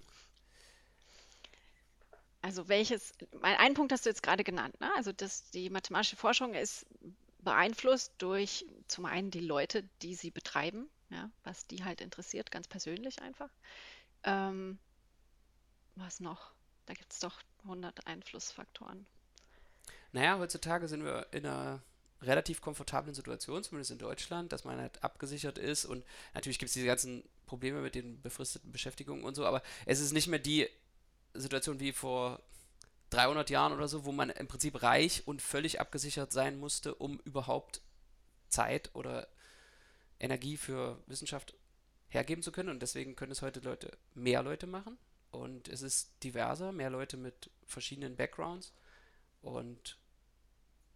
Also 2.41 2.67
welches, 2.67 3.13
ein 3.41 3.73
Punkt 3.73 3.91
hast 3.91 4.05
du 4.05 4.09
jetzt 4.09 4.23
gerade 4.23 4.43
genannt, 4.43 4.79
ne? 4.79 4.91
Also 4.95 5.11
dass 5.11 5.49
die 5.51 5.69
mathematische 5.69 6.15
Forschung 6.15 6.53
ist 6.53 6.85
beeinflusst 7.39 8.13
durch 8.19 8.65
zum 8.87 9.05
einen 9.05 9.31
die 9.31 9.39
Leute, 9.41 9.83
die 10.01 10.15
sie 10.15 10.31
betreiben, 10.31 10.89
ja, 11.09 11.29
was 11.43 11.67
die 11.67 11.83
halt 11.83 12.01
interessiert, 12.01 12.51
ganz 12.51 12.67
persönlich 12.67 13.21
einfach. 13.21 13.49
Ähm, 14.23 14.79
was 15.95 16.19
noch? 16.19 16.53
Da 16.85 16.93
gibt 16.93 17.11
es 17.11 17.19
doch 17.19 17.39
100 17.63 18.07
Einflussfaktoren. 18.07 19.05
Naja, 20.11 20.37
heutzutage 20.39 20.87
sind 20.87 21.03
wir 21.03 21.27
in 21.31 21.45
einer 21.45 21.81
relativ 22.21 22.61
komfortablen 22.61 23.15
Situation, 23.15 23.63
zumindest 23.63 23.91
in 23.91 23.97
Deutschland, 23.97 24.51
dass 24.51 24.63
man 24.63 24.79
halt 24.79 25.03
abgesichert 25.03 25.57
ist 25.57 25.85
und 25.85 26.03
natürlich 26.33 26.59
gibt 26.59 26.67
es 26.67 26.73
diese 26.73 26.85
ganzen 26.85 27.23
Probleme 27.47 27.81
mit 27.81 27.95
den 27.95 28.21
befristeten 28.21 28.71
Beschäftigungen 28.71 29.23
und 29.23 29.35
so, 29.35 29.45
aber 29.45 29.63
es 29.85 29.99
ist 29.99 30.11
nicht 30.11 30.27
mehr 30.27 30.39
die 30.39 30.69
Situation 31.33 31.79
wie 31.79 31.93
vor 31.93 32.41
300 33.09 33.49
Jahren 33.49 33.73
oder 33.73 33.87
so, 33.87 34.05
wo 34.05 34.11
man 34.11 34.29
im 34.29 34.47
Prinzip 34.47 34.81
reich 34.83 35.23
und 35.25 35.41
völlig 35.41 35.79
abgesichert 35.79 36.31
sein 36.31 36.57
musste, 36.59 36.95
um 36.95 37.19
überhaupt 37.21 37.81
Zeit 38.47 38.89
oder 38.93 39.27
Energie 40.19 40.57
für 40.57 41.01
Wissenschaft 41.07 41.53
hergeben 42.09 42.43
zu 42.43 42.51
können. 42.51 42.69
Und 42.69 42.81
deswegen 42.81 43.15
können 43.15 43.31
es 43.31 43.41
heute 43.41 43.59
Leute, 43.59 43.97
mehr 44.13 44.43
Leute 44.43 44.67
machen. 44.67 44.97
Und 45.31 45.67
es 45.69 45.81
ist 45.81 46.11
diverser, 46.23 46.71
mehr 46.71 46.89
Leute 46.89 47.17
mit 47.17 47.49
verschiedenen 47.65 48.15
Backgrounds. 48.15 48.73
Und 49.41 49.97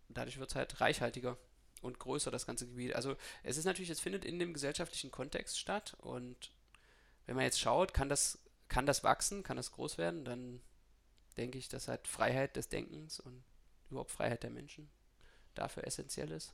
dadurch 0.10 0.38
wird 0.38 0.50
es 0.50 0.56
halt 0.56 0.82
reichhaltiger 0.82 1.38
und 1.82 2.00
größer, 2.00 2.32
das 2.32 2.46
ganze 2.46 2.68
Gebiet. 2.68 2.96
Also 2.96 3.16
es 3.44 3.58
ist 3.58 3.66
natürlich, 3.66 3.90
es 3.90 4.00
findet 4.00 4.26
in 4.26 4.40
dem 4.40 4.54
gesellschaftlichen 4.54 5.12
Kontext 5.12 5.60
statt. 5.60 5.96
Und 6.00 6.52
wenn 7.26 7.36
man 7.36 7.46
jetzt 7.46 7.60
schaut, 7.60 7.94
kann 7.94 8.10
das 8.10 8.40
kann 8.68 8.86
das 8.86 9.04
wachsen, 9.04 9.44
kann 9.44 9.58
das 9.58 9.72
groß 9.72 9.98
werden, 9.98 10.26
dann 10.26 10.62
denke 11.38 11.58
ich, 11.58 11.68
dass 11.70 11.88
halt 11.88 12.08
Freiheit 12.08 12.56
des 12.56 12.70
Denkens 12.70 13.20
und 13.20 13.44
überhaupt 13.90 14.12
Freiheit 14.12 14.44
der 14.44 14.50
Menschen 14.50 14.90
dafür 15.54 15.86
essentiell 15.86 16.32
ist. 16.32 16.54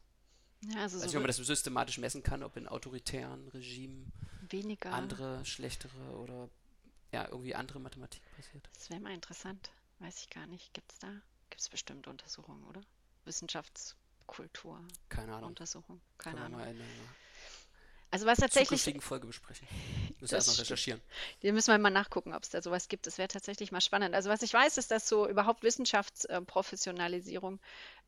Ja, 0.65 0.82
also, 0.82 0.98
also 0.98 1.10
so 1.10 1.17
ob 1.17 1.24
man 1.24 1.28
das 1.28 1.38
systematisch 1.38 1.98
messen 1.98 2.24
kann, 2.24 2.44
ob 2.44 2.56
in 2.58 2.67
autoritären 2.67 3.48
Regimen 3.50 4.12
weniger 4.50 4.91
andere, 4.91 5.44
schlechtere 5.46 6.17
oder 6.17 6.50
ja, 7.12 7.28
irgendwie 7.28 7.56
andere 7.56 7.80
Mathematik 7.80 8.21
passiert. 8.36 8.69
Das 8.74 8.89
wäre 8.89 9.00
mal 9.00 9.13
interessant. 9.13 9.71
Weiß 10.00 10.19
ich 10.19 10.30
gar 10.30 10.47
nicht. 10.47 10.74
Gibt 10.74 10.91
es 10.91 11.00
da? 11.00 11.10
Gibt 11.50 11.62
es 11.62 11.69
bestimmt 11.69 12.08
Untersuchungen, 12.08 12.63
oder? 12.63 12.82
Wissenschaftskultur. 13.26 14.80
Keine 15.10 15.36
Ahnung. 15.36 15.50
Untersuchung. 15.50 16.02
Keine 16.17 16.38
Kann 16.38 16.54
Ahnung. 16.56 16.76
Also 18.12 18.26
was 18.26 18.39
tatsächlich. 18.39 18.67
Zukünftigen 18.82 19.02
Folge 19.02 19.28
besprechen. 19.28 19.67
Müssen 20.19 20.36
erst 20.36 20.50
noch 20.50 20.60
recherchieren. 20.60 21.02
Hier 21.39 21.54
müssen 21.54 21.71
wir 21.71 21.78
mal 21.78 21.89
nachgucken, 21.89 22.34
ob 22.34 22.43
es 22.43 22.50
da 22.50 22.62
sowas 22.62 22.89
gibt. 22.89 23.08
Das 23.08 23.17
wäre 23.17 23.30
tatsächlich 23.30 23.71
mal 23.71 23.80
spannend. 23.80 24.13
Also 24.15 24.30
was 24.30 24.41
ich 24.41 24.54
weiß, 24.54 24.78
ist, 24.78 24.91
dass 24.91 25.08
so 25.08 25.28
überhaupt 25.30 25.63
Wissenschaftsprofessionalisierung 25.63 27.60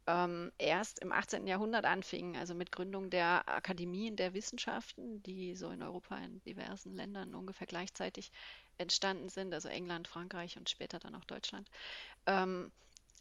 ähm, 0.05 0.51
erst 0.57 0.99
im 0.99 1.13
18. 1.13 1.47
Jahrhundert 1.47 1.85
anfing, 1.85 2.35
also 2.35 2.53
mit 2.53 2.73
Gründung 2.73 3.09
der 3.09 3.47
Akademien 3.47 4.17
der 4.17 4.33
Wissenschaften, 4.33 5.23
die 5.23 5.55
so 5.55 5.69
in 5.69 5.81
Europa 5.81 6.17
in 6.17 6.41
diversen 6.43 6.93
Ländern 6.93 7.33
ungefähr 7.33 7.67
gleichzeitig 7.67 8.31
entstanden 8.77 9.29
sind, 9.29 9.53
also 9.53 9.69
England, 9.69 10.07
Frankreich 10.07 10.57
und 10.57 10.69
später 10.69 10.99
dann 10.99 11.15
auch 11.15 11.25
Deutschland. 11.25 11.69
Ähm, 12.25 12.71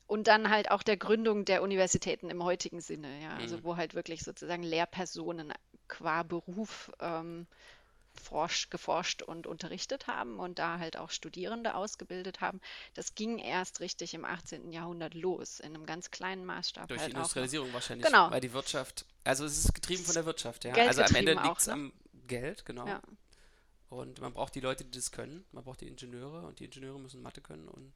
und 0.06 0.26
dann 0.28 0.50
halt 0.50 0.70
auch 0.70 0.82
der 0.82 0.96
Gründung 0.96 1.44
der 1.44 1.62
Universitäten 1.62 2.28
im 2.28 2.44
heutigen 2.44 2.80
Sinne, 2.80 3.22
ja, 3.22 3.36
also 3.36 3.58
mhm. 3.58 3.64
wo 3.64 3.76
halt 3.76 3.94
wirklich 3.94 4.22
sozusagen 4.22 4.62
Lehrpersonen 4.62 5.52
qua 5.88 6.22
Beruf 6.22 6.90
ähm, 7.00 7.46
forsch, 8.14 8.68
geforscht 8.70 9.22
und 9.22 9.46
unterrichtet 9.46 10.06
haben 10.06 10.38
und 10.38 10.58
da 10.58 10.78
halt 10.78 10.96
auch 10.96 11.10
Studierende 11.10 11.74
ausgebildet 11.74 12.40
haben. 12.40 12.60
Das 12.94 13.14
ging 13.14 13.38
erst 13.38 13.80
richtig 13.80 14.14
im 14.14 14.24
18. 14.24 14.70
Jahrhundert 14.70 15.14
los, 15.14 15.60
in 15.60 15.74
einem 15.74 15.86
ganz 15.86 16.10
kleinen 16.10 16.44
Maßstab. 16.44 16.88
Durch 16.88 17.00
halt 17.00 17.12
die 17.12 17.16
Industrialisierung 17.16 17.70
auch. 17.70 17.74
wahrscheinlich, 17.74 18.06
genau. 18.06 18.30
weil 18.30 18.40
die 18.40 18.52
Wirtschaft, 18.52 19.06
also 19.24 19.44
es 19.44 19.64
ist 19.64 19.74
getrieben 19.74 20.04
von 20.04 20.14
der 20.14 20.26
Wirtschaft, 20.26 20.64
ja. 20.64 20.72
Geld 20.72 20.88
also 20.88 21.02
am 21.02 21.14
Ende 21.14 21.32
liegt 21.34 21.58
es 21.58 21.66
ne? 21.66 21.72
am 21.72 21.92
Geld, 22.26 22.64
genau. 22.64 22.86
Ja. 22.86 23.00
Und 23.92 24.22
man 24.22 24.32
braucht 24.32 24.54
die 24.54 24.60
Leute, 24.60 24.84
die 24.84 24.90
das 24.90 25.12
können. 25.12 25.44
Man 25.52 25.64
braucht 25.64 25.82
die 25.82 25.88
Ingenieure 25.88 26.46
und 26.46 26.60
die 26.60 26.64
Ingenieure 26.64 26.98
müssen 26.98 27.20
Mathe 27.20 27.42
können 27.42 27.68
und 27.68 27.92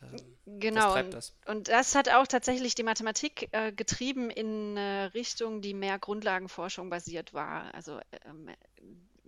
ähm, 0.00 0.58
genau, 0.58 1.00
das 1.02 1.36
und, 1.46 1.56
und, 1.56 1.68
das 1.68 1.94
hat 1.94 2.08
auch 2.08 2.26
tatsächlich 2.26 2.74
die 2.74 2.82
Mathematik 2.82 3.48
äh, 3.52 3.72
getrieben 3.72 4.30
in 4.30 4.76
eine 4.76 5.14
Richtung, 5.14 5.60
die 5.60 5.74
mehr 5.74 5.98
Grundlagenforschung 5.98 6.88
basiert 6.88 7.34
war. 7.34 7.72
Also 7.74 8.00
ähm, 8.24 8.48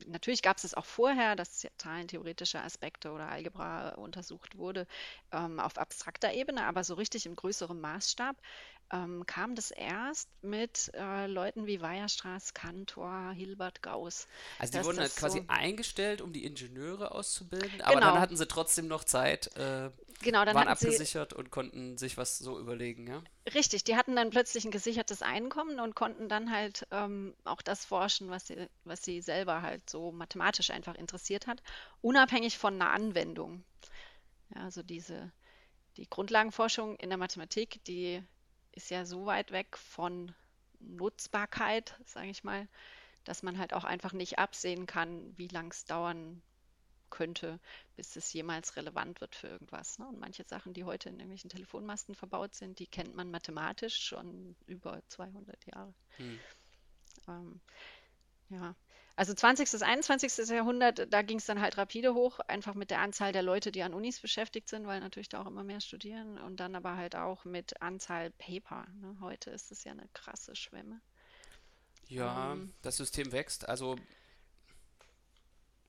natürlich 0.07 0.43
gab 0.43 0.57
es 0.57 0.65
es 0.65 0.75
auch 0.75 0.85
vorher, 0.85 1.37
dass 1.37 1.67
zahlentheoretische 1.77 2.61
Aspekte 2.61 3.13
oder 3.13 3.29
Algebra 3.29 3.91
untersucht 3.91 4.57
wurde 4.57 4.87
ähm, 5.33 5.61
auf 5.61 5.79
abstrakter 5.79 6.33
Ebene, 6.33 6.65
aber 6.65 6.83
so 6.83 6.95
richtig 6.95 7.27
im 7.27 7.37
größeren 7.37 7.81
Maßstab 7.81 8.37
ähm, 8.93 9.27
kam 9.27 9.55
das 9.55 9.71
erst 9.71 10.29
mit 10.43 10.91
äh, 10.95 11.27
Leuten 11.27 11.67
wie 11.67 11.81
Weierstraß, 11.81 12.55
Kantor, 12.55 13.33
Hilbert, 13.33 13.83
Gauss. 13.83 14.27
Also 14.59 14.79
die 14.79 14.85
wurden 14.85 15.01
halt 15.01 15.17
quasi 15.17 15.39
so 15.39 15.45
eingestellt, 15.49 16.21
um 16.21 16.33
die 16.33 16.45
Ingenieure 16.45 17.13
auszubilden, 17.13 17.81
aber 17.83 17.95
genau. 17.95 18.13
dann 18.13 18.21
hatten 18.21 18.37
sie 18.37 18.47
trotzdem 18.47 18.87
noch 18.87 19.05
Zeit, 19.05 19.57
äh, 19.57 19.91
genau, 20.23 20.45
dann 20.45 20.55
waren 20.55 20.69
abgesichert 20.69 21.33
und 21.33 21.51
konnten 21.51 21.99
sich 21.99 22.17
was 22.17 22.39
so 22.39 22.59
überlegen, 22.59 23.07
ja? 23.07 23.23
Richtig, 23.53 23.85
die 23.85 23.97
hatten 23.97 24.17
dann 24.17 24.31
plötzlich 24.31 24.65
ein 24.65 24.71
gesichertes 24.71 25.23
Einkommen 25.23 25.81
und 25.81 25.95
konnten 25.95 26.29
dann 26.29 26.51
halt 26.51 26.87
ähm, 26.91 27.35
auch 27.45 27.63
das 27.63 27.85
forschen, 27.85 28.31
was 28.31 28.47
sie, 28.47 28.69
was 28.85 29.03
sie 29.03 29.21
selber 29.21 29.63
halt 29.63 29.89
so 29.89 30.13
mathematisch 30.13 30.71
einfach 30.71 30.95
interessiert 30.95 31.47
hat, 31.47 31.63
unabhängig 32.01 32.59
von 32.59 32.75
einer 32.75 32.91
Anwendung. 32.91 33.65
Ja, 34.55 34.63
also 34.65 34.83
diese 34.83 35.33
die 35.97 36.09
Grundlagenforschung 36.09 36.97
in 36.97 37.09
der 37.09 37.19
Mathematik, 37.19 37.83
die 37.85 38.23
ist 38.75 38.91
ja 38.91 39.05
so 39.05 39.27
weit 39.27 39.53
weg 39.53 39.77
von 39.77 40.35
Nutzbarkeit, 40.81 41.99
sage 42.05 42.29
ich 42.29 42.45
mal, 42.45 42.69
dass 43.25 43.43
man 43.43 43.59
halt 43.59 43.73
auch 43.73 43.85
einfach 43.85 44.13
nicht 44.13 44.39
absehen 44.39 44.87
kann, 44.87 45.37
wie 45.39 45.49
lang 45.49 45.71
es 45.71 45.85
dauern 45.85 46.43
könnte, 47.11 47.61
bis 47.97 48.17
es 48.17 48.33
jemals 48.33 48.77
relevant 48.77 49.21
wird 49.21 49.37
für 49.37 49.47
irgendwas. 49.47 49.99
Ne? 49.99 50.09
Und 50.09 50.19
manche 50.19 50.45
Sachen, 50.45 50.75
die 50.75 50.85
heute 50.85 51.09
in 51.09 51.15
irgendwelchen 51.15 51.51
Telefonmasten 51.51 52.15
verbaut 52.15 52.55
sind, 52.55 52.79
die 52.81 52.87
kennt 52.87 53.15
man 53.15 53.31
mathematisch 53.31 53.97
schon 53.97 54.57
über 54.67 55.01
200 55.09 55.65
Jahre. 55.67 55.95
Hm. 56.17 56.41
Ähm, 57.29 57.61
ja, 58.49 58.75
Also 59.17 59.33
20. 59.33 59.71
bis 59.71 59.83
21. 59.83 60.49
Jahrhundert, 60.49 61.13
da 61.13 61.23
ging 61.23 61.39
es 61.39 61.47
dann 61.47 61.61
halt 61.61 61.79
rapide 61.79 62.15
hoch, 62.15 62.41
einfach 62.41 62.75
mit 62.75 62.91
der 62.91 63.01
Anzahl 63.01 63.33
der 63.33 63.43
Leute, 63.43 63.71
die 63.71 63.83
an 63.83 63.95
Unis 63.95 64.19
beschäftigt 64.19 64.69
sind, 64.69 64.87
weil 64.87 65.01
natürlich 65.01 65.29
da 65.29 65.41
auch 65.41 65.47
immer 65.47 65.63
mehr 65.63 65.81
studieren 65.81 66.39
und 66.39 66.59
dann 66.59 66.75
aber 66.75 66.97
halt 66.97 67.15
auch 67.15 67.45
mit 67.45 67.81
Anzahl 67.81 68.31
Paper. 68.33 68.87
Ne? 69.01 69.17
Heute 69.21 69.51
ist 69.51 69.71
es 69.71 69.85
ja 69.85 69.93
eine 69.93 70.09
krasse 70.15 70.57
Schwemme. 70.57 71.01
Ja, 72.09 72.53
Ähm, 72.53 72.75
das 72.83 72.97
System 72.97 73.31
wächst. 73.31 73.69
Also 73.69 73.97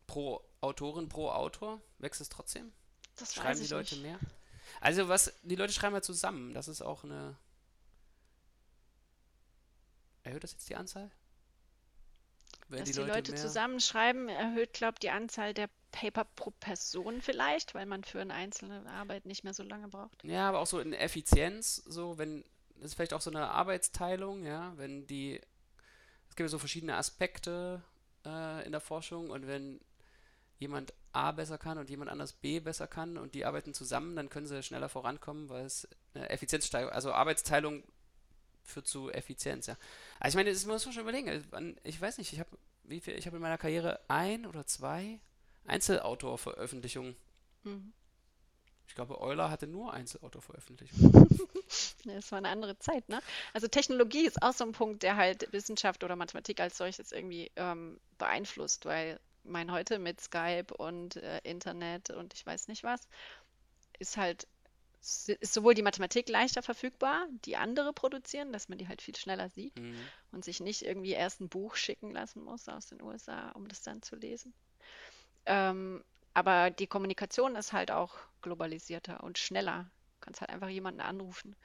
pro 0.06 0.42
Autorin, 0.62 1.10
pro 1.10 1.30
Autor 1.30 1.82
wächst 1.98 2.22
es 2.22 2.30
trotzdem? 2.30 2.72
das 3.18 3.34
Schreiben 3.34 3.60
die 3.60 3.68
Leute 3.68 3.96
nicht. 3.96 4.04
mehr? 4.04 4.20
Also 4.82 5.08
was, 5.08 5.34
die 5.44 5.56
Leute 5.56 5.74
schreiben 5.74 5.96
ja 5.96 6.02
zusammen. 6.02 6.54
Das 6.54 6.68
ist 6.68 6.82
auch 6.82 7.04
eine. 7.04 7.38
Erhöht 10.24 10.44
das 10.44 10.54
jetzt 10.54 10.70
die 10.70 10.76
Anzahl? 10.76 11.12
Wenn 12.68 12.80
Dass 12.80 12.88
die 12.90 12.94
die 12.94 13.00
Leute 13.00 13.14
Leute 13.14 13.32
mehr. 13.34 13.42
zusammenschreiben, 13.42 14.28
erhöht, 14.28 14.74
glaube 14.74 14.94
ich, 14.96 15.00
die 15.00 15.12
Anzahl 15.12 15.54
der 15.54 15.70
Paper 15.92 16.26
pro 16.26 16.52
Person 16.52 17.22
vielleicht, 17.22 17.76
weil 17.76 17.86
man 17.86 18.04
für 18.04 18.22
eine 18.22 18.34
einzelne 18.34 18.86
Arbeit 18.90 19.26
nicht 19.26 19.44
mehr 19.44 19.54
so 19.54 19.64
lange 19.64 19.88
braucht. 19.88 20.24
Ja, 20.24 20.50
aber 20.50 20.60
auch 20.60 20.68
so 20.68 20.80
in 20.80 20.94
Effizienz, 20.94 21.76
so 21.76 22.18
wenn, 22.18 22.44
das 22.76 22.86
ist 22.88 22.94
vielleicht 22.96 23.14
auch 23.14 23.22
so 23.22 23.30
eine 23.30 23.50
Arbeitsteilung, 23.50 24.46
ja, 24.46 24.74
wenn 24.78 25.06
die, 25.08 25.40
es 26.28 26.36
gibt 26.36 26.42
ja 26.42 26.48
so 26.48 26.60
verschiedene 26.60 26.96
Aspekte 26.98 27.82
äh, 28.26 28.66
in 28.66 28.72
der 28.72 28.82
Forschung 28.82 29.30
und 29.30 29.48
wenn 29.48 29.80
jemand 30.58 30.94
A 31.14 31.32
besser 31.32 31.58
kann 31.58 31.78
und 31.78 31.90
jemand 31.90 32.12
anders 32.12 32.34
B 32.34 32.60
besser 32.60 32.88
kann 32.88 33.18
und 33.18 33.36
die 33.36 33.46
arbeiten 33.46 33.74
zusammen, 33.74 34.16
dann 34.16 34.30
können 34.30 34.48
sie 34.48 34.64
schneller 34.64 34.90
vorankommen, 34.90 35.50
weil 35.50 35.66
es 35.66 35.88
eine 36.14 36.30
Effizienzsteigerung, 36.30 36.94
also 36.94 37.14
Arbeitsteilung 37.14 37.84
führt 38.66 38.88
zu 38.88 39.12
Effizienz, 39.12 39.68
ja. 39.68 39.78
Also 40.20 40.36
ich 40.36 40.44
meine, 40.44 40.52
das 40.54 40.66
muss 40.66 40.86
man 40.86 40.94
schon 40.94 41.04
überlegen. 41.04 41.30
Also 41.30 41.46
Ich 41.84 42.00
weiß 42.00 42.18
nicht, 42.18 42.34
ich 42.34 42.40
habe 42.40 42.50
wie 42.84 43.00
viel, 43.00 43.16
ich 43.18 43.26
habe 43.26 43.38
in 43.38 43.42
meiner 43.42 43.58
Karriere 43.58 44.00
ein 44.08 44.46
oder 44.46 44.66
zwei 44.68 45.20
Einzelautorveröffentlichungen. 45.66 47.16
Mhm. 47.64 47.94
Ich 48.88 48.96
glaube, 48.96 49.20
Euler 49.22 49.50
hatte 49.50 49.68
nur 49.68 49.94
Einzelautorveröffentlichungen. 49.94 51.30
Ja, 52.06 52.14
Es 52.14 52.32
war 52.32 52.38
eine 52.38 52.50
andere 52.50 52.78
Zeit, 52.78 53.10
ne? 53.10 53.20
Also 53.54 53.68
Technologie 53.68 54.26
ist 54.26 54.42
auch 54.44 54.54
so 54.54 54.64
ein 54.64 54.72
Punkt, 54.74 55.04
der 55.04 55.16
halt 55.18 55.52
Wissenschaft 55.52 56.04
oder 56.04 56.16
Mathematik 56.16 56.60
als 56.60 56.78
solches 56.78 57.12
irgendwie 57.12 57.52
ähm, 57.56 58.00
beeinflusst, 58.20 58.86
weil 58.86 59.20
mein 59.44 59.72
heute 59.72 60.00
mit 60.00 60.22
Skype 60.22 60.68
und 60.78 61.18
äh, 61.18 61.40
Internet 61.44 62.12
und 62.12 62.34
ich 62.34 62.46
weiß 62.46 62.68
nicht 62.68 62.84
was, 62.84 63.08
ist 64.00 64.18
halt, 64.18 64.48
ist 65.28 65.54
sowohl 65.54 65.74
die 65.76 65.82
Mathematik 65.84 66.30
leichter 66.30 66.62
verfügbar, 66.64 67.28
die 67.46 67.58
andere 67.58 67.94
produzieren, 67.94 68.52
dass 68.54 68.70
man 68.70 68.78
die 68.78 68.88
halt 68.88 69.02
viel 69.02 69.16
schneller 69.16 69.50
sieht 69.50 69.74
Mhm. 69.76 70.12
und 70.32 70.44
sich 70.46 70.60
nicht 70.60 70.82
irgendwie 70.84 71.12
erst 71.14 71.42
ein 71.42 71.50
Buch 71.50 71.76
schicken 71.76 72.12
lassen 72.12 72.44
muss 72.44 72.68
aus 72.70 72.88
den 72.88 73.02
USA, 73.02 73.52
um 73.52 73.68
das 73.68 73.82
dann 73.84 74.02
zu 74.02 74.16
lesen. 74.16 74.54
Ähm, 75.46 76.04
aber 76.34 76.72
die 76.72 76.88
Kommunikation 76.88 77.56
ist 77.56 77.74
halt 77.74 77.92
auch 77.92 78.16
globalisierter 78.42 79.24
und 79.24 79.38
schneller. 79.38 79.90
Du 80.16 80.20
kannst 80.22 80.42
halt 80.42 80.52
einfach 80.52 80.70
jemanden 80.70 81.02
anrufen, 81.02 81.56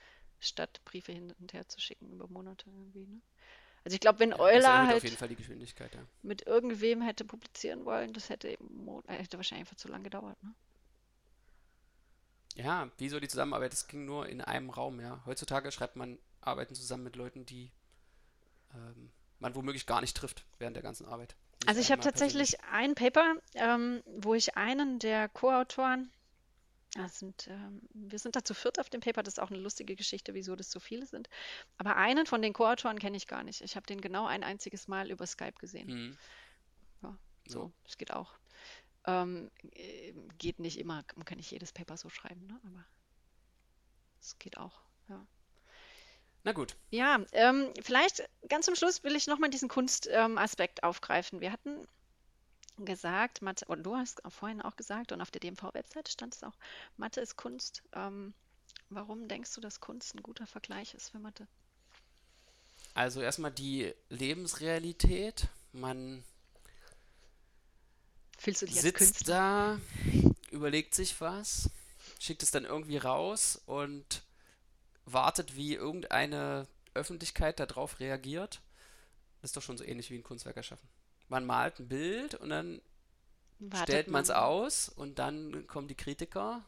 statt 0.40 0.80
Briefe 0.84 1.12
hin 1.12 1.34
und 1.40 1.52
her 1.52 1.68
zu 1.68 1.80
schicken 1.80 2.10
über 2.12 2.28
Monate 2.28 2.68
irgendwie, 2.70 3.06
ne? 3.06 3.20
Also 3.84 3.94
ich 3.94 4.00
glaube, 4.00 4.20
wenn 4.20 4.34
Ja, 4.34 4.40
Euler 4.40 4.86
halt 4.88 5.02
jeden 5.04 5.16
Fall 5.16 5.28
die 5.28 5.36
Geschwindigkeit, 5.36 5.94
ja. 5.94 6.06
mit 6.22 6.46
irgendwem 6.46 7.02
hätte 7.02 7.24
publizieren 7.26 7.84
wollen, 7.84 8.12
das 8.14 8.30
hätte 8.30 8.48
eben 8.48 8.88
äh, 9.06 9.12
hätte 9.14 9.36
wahrscheinlich 9.36 9.64
einfach 9.68 9.76
zu 9.76 9.88
lange 9.88 10.04
gedauert, 10.04 10.42
ne? 10.42 10.54
Ja, 12.56 12.90
wie 12.98 13.08
so 13.08 13.20
die 13.20 13.28
Zusammenarbeit, 13.28 13.72
das 13.72 13.86
ging 13.86 14.04
nur 14.04 14.28
in 14.28 14.40
einem 14.40 14.70
Raum, 14.70 15.00
ja. 15.00 15.22
Heutzutage 15.26 15.70
schreibt 15.72 15.96
man 15.96 16.18
Arbeiten 16.40 16.74
zusammen 16.74 17.04
mit 17.04 17.16
Leuten, 17.16 17.46
die 17.46 17.70
ähm, 18.74 19.10
man 19.38 19.54
womöglich 19.54 19.86
gar 19.86 20.00
nicht 20.00 20.16
trifft 20.16 20.44
während 20.58 20.76
der 20.76 20.82
ganzen 20.82 21.06
Arbeit. 21.06 21.36
Nicht 21.60 21.68
Also 21.68 21.80
ich 21.80 21.90
habe 21.92 22.02
persönlich. 22.02 22.50
tatsächlich 22.50 22.60
ein 22.72 22.94
Paper, 22.94 23.34
ähm, 23.54 24.02
wo 24.06 24.34
ich 24.34 24.56
einen 24.56 24.98
der 24.98 25.28
Co-Autoren, 25.28 26.10
sind, 27.06 27.46
ähm, 27.48 27.82
wir 27.94 28.18
sind 28.18 28.34
da 28.34 28.44
zu 28.44 28.52
viert 28.52 28.80
auf 28.80 28.90
dem 28.90 29.00
Paper, 29.00 29.22
das 29.22 29.34
ist 29.34 29.38
auch 29.38 29.50
eine 29.50 29.60
lustige 29.60 29.94
Geschichte, 29.94 30.34
wieso 30.34 30.56
das 30.56 30.72
so 30.72 30.80
viele 30.80 31.06
sind. 31.06 31.28
Aber 31.78 31.94
einen 31.96 32.26
von 32.26 32.42
den 32.42 32.52
Co-Autoren 32.52 32.98
kenne 32.98 33.16
ich 33.16 33.28
gar 33.28 33.44
nicht. 33.44 33.60
Ich 33.60 33.76
habe 33.76 33.86
den 33.86 34.00
genau 34.00 34.26
ein 34.26 34.42
einziges 34.42 34.88
Mal 34.88 35.10
über 35.10 35.24
Skype 35.26 35.54
gesehen. 35.60 35.86
Mhm. 35.88 36.18
Ja, 37.02 37.16
So. 37.46 37.60
so, 37.60 37.72
das 37.84 37.96
geht 37.96 38.12
auch. 38.12 38.39
Ähm, 39.06 39.50
äh, 39.72 40.12
geht 40.38 40.58
nicht 40.58 40.78
immer, 40.78 41.04
man 41.16 41.24
kann 41.24 41.38
nicht 41.38 41.50
jedes 41.50 41.72
Paper 41.72 41.96
so 41.96 42.08
schreiben, 42.08 42.46
ne? 42.46 42.60
Aber 42.64 42.84
es 44.20 44.38
geht 44.38 44.58
auch, 44.58 44.82
ja. 45.08 45.26
Na 46.42 46.52
gut. 46.52 46.76
Ja, 46.90 47.24
ähm, 47.32 47.72
vielleicht 47.82 48.28
ganz 48.48 48.66
zum 48.66 48.74
Schluss 48.74 49.04
will 49.04 49.14
ich 49.14 49.26
nochmal 49.26 49.50
diesen 49.50 49.68
Kunstaspekt 49.68 50.78
ähm, 50.82 50.88
aufgreifen. 50.88 51.40
Wir 51.40 51.52
hatten 51.52 51.86
gesagt, 52.78 53.42
Mathe, 53.42 53.66
und 53.66 53.82
du 53.82 53.96
hast 53.96 54.22
vorhin 54.28 54.62
auch 54.62 54.76
gesagt, 54.76 55.12
und 55.12 55.20
auf 55.20 55.30
der 55.30 55.40
DMV-Webseite 55.40 56.10
stand 56.10 56.34
es 56.34 56.42
auch, 56.42 56.56
Mathe 56.96 57.20
ist 57.20 57.36
Kunst. 57.36 57.82
Ähm, 57.92 58.32
warum 58.88 59.28
denkst 59.28 59.54
du, 59.54 59.60
dass 59.60 59.80
Kunst 59.80 60.14
ein 60.14 60.22
guter 60.22 60.46
Vergleich 60.46 60.94
ist 60.94 61.10
für 61.10 61.18
Mathe? 61.18 61.46
Also 62.94 63.20
erstmal 63.20 63.52
die 63.52 63.92
Lebensrealität. 64.08 65.48
Man 65.72 66.24
Fühlst 68.40 68.62
du 68.62 68.66
dich 68.66 68.80
sitzt 68.80 68.96
Künstler? 68.96 69.34
da, 69.34 69.80
überlegt 70.50 70.94
sich 70.94 71.20
was, 71.20 71.68
schickt 72.18 72.42
es 72.42 72.50
dann 72.50 72.64
irgendwie 72.64 72.96
raus 72.96 73.60
und 73.66 74.22
wartet, 75.04 75.56
wie 75.56 75.74
irgendeine 75.74 76.66
Öffentlichkeit 76.94 77.60
darauf 77.60 78.00
reagiert. 78.00 78.62
Das 79.42 79.50
ist 79.50 79.58
doch 79.58 79.62
schon 79.62 79.76
so 79.76 79.84
ähnlich 79.84 80.10
wie 80.10 80.14
ein 80.14 80.22
Kunstwerk 80.22 80.56
erschaffen. 80.56 80.88
Man 81.28 81.44
malt 81.44 81.80
ein 81.80 81.88
Bild 81.88 82.34
und 82.34 82.48
dann 82.48 82.80
Wartet 83.58 83.88
stellt 83.88 84.08
man 84.08 84.22
es 84.22 84.30
aus 84.30 84.88
und 84.88 85.18
dann 85.18 85.66
kommen 85.66 85.86
die 85.86 85.94
Kritiker 85.94 86.64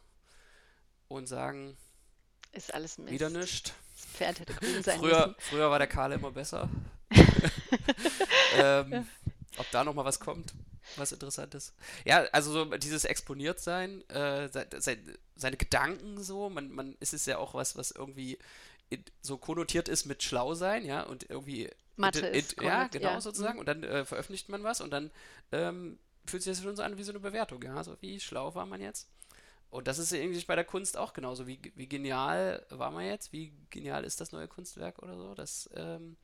und 1.07 1.25
sagen, 1.25 1.75
ist 2.51 2.71
alles 2.71 2.99
wieder 2.99 3.31
Mist. 3.31 3.41
nichts. 3.41 3.73
Das 3.95 4.05
Pferd 4.05 4.39
hätte 4.41 4.53
grün 4.53 4.83
sein 4.83 4.99
Früher, 4.99 5.27
müssen. 5.27 5.35
früher 5.39 5.71
war 5.71 5.79
der 5.79 5.87
Kahle 5.87 6.15
immer 6.15 6.29
besser. 6.29 6.69
ähm, 8.57 9.07
ob 9.57 9.71
da 9.71 9.83
noch 9.83 9.95
mal 9.95 10.05
was 10.05 10.19
kommt, 10.19 10.53
was 10.97 11.11
Interessantes. 11.11 11.73
Ja, 12.05 12.23
also 12.31 12.51
so 12.51 12.65
dieses 12.77 13.05
Exponiertsein, 13.05 14.07
äh, 14.09 14.49
se- 14.49 14.67
se- 14.77 14.97
seine 15.35 15.57
Gedanken 15.57 16.21
so, 16.23 16.49
man, 16.49 16.71
man 16.71 16.95
ist 16.99 17.13
es 17.13 17.25
ja 17.25 17.37
auch 17.37 17.53
was, 17.53 17.75
was 17.75 17.91
irgendwie 17.91 18.37
so 19.21 19.37
konnotiert 19.37 19.89
ist 19.89 20.05
mit 20.05 20.21
schlau 20.21 20.53
sein, 20.53 20.85
ja, 20.85 21.01
und 21.03 21.29
irgendwie 21.29 21.69
Mathe 21.95 22.27
ist 22.27 22.53
int- 22.53 22.63
ja, 22.63 22.87
genau 22.87 23.11
ja, 23.13 23.21
sozusagen, 23.21 23.55
mhm. 23.55 23.59
und 23.59 23.65
dann 23.67 23.83
äh, 23.83 24.05
veröffentlicht 24.05 24.49
man 24.49 24.63
was 24.63 24.81
und 24.81 24.91
dann 24.91 25.11
ähm, 25.51 25.97
fühlt 26.25 26.43
sich 26.43 26.51
das 26.53 26.63
schon 26.63 26.75
so 26.75 26.83
an 26.83 26.97
wie 26.97 27.03
so 27.03 27.11
eine 27.11 27.19
Bewertung, 27.19 27.61
ja, 27.63 27.83
so 27.83 27.95
wie 28.01 28.19
schlau 28.19 28.53
war 28.55 28.65
man 28.65 28.81
jetzt. 28.81 29.09
Und 29.69 29.87
das 29.87 29.97
ist 29.97 30.11
ja 30.11 30.19
irgendwie 30.19 30.43
bei 30.45 30.55
der 30.55 30.65
Kunst 30.65 30.97
auch 30.97 31.13
genauso. 31.13 31.47
Wie, 31.47 31.59
wie 31.73 31.87
genial 31.87 32.63
war 32.69 32.91
man 32.91 33.05
jetzt? 33.05 33.33
Wie 33.33 33.51
genial 33.71 34.03
ist 34.03 34.21
das 34.21 34.31
neue 34.31 34.47
Kunstwerk 34.47 34.99
oder 35.01 35.17
so? 35.17 35.33
Das, 35.33 35.67
ähm, 35.75 36.15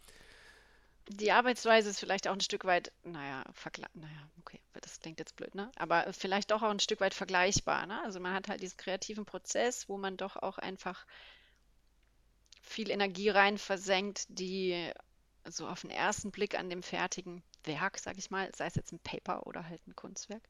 Die 1.12 1.32
Arbeitsweise 1.32 1.89
ist 1.89 2.00
vielleicht 2.00 2.28
auch 2.28 2.34
ein 2.34 2.39
Stück 2.39 2.65
weit, 2.65 2.91
naja, 3.04 3.43
naja, 3.95 4.30
okay, 4.39 4.62
das 4.80 5.00
klingt 5.00 5.17
jetzt 5.17 5.36
blöd, 5.36 5.56
ne? 5.56 5.72
Aber 5.76 6.13
vielleicht 6.13 6.52
doch 6.52 6.62
auch 6.62 6.69
ein 6.69 6.80
Stück 6.80 7.02
weit 7.02 7.15
vergleichbar, 7.15 7.88
ne? 7.88 8.00
Also 8.04 8.19
man 8.19 8.34
hat 8.36 8.48
halt 8.48 8.62
diesen 8.62 8.78
kreativen 8.78 9.26
Prozess, 9.26 9.89
wo 9.89 9.98
man 9.98 10.17
doch 10.17 10.36
auch 10.36 10.60
einfach 10.60 11.08
viel 12.62 12.91
Energie 12.91 13.30
rein 13.30 13.58
versenkt, 13.58 14.26
die 14.30 14.91
so 15.45 15.67
auf 15.67 15.82
den 15.82 15.89
ersten 15.89 16.30
Blick 16.30 16.58
an 16.58 16.69
dem 16.69 16.84
fertigen 16.84 17.41
Werk, 17.65 18.00
sag 18.00 18.17
ich 18.17 18.32
mal, 18.32 18.50
sei 18.56 18.67
es 18.67 18.76
jetzt 18.76 18.91
ein 18.91 19.00
Paper 19.00 19.45
oder 19.48 19.67
halt 19.67 19.86
ein 19.88 19.95
Kunstwerk, 19.95 20.43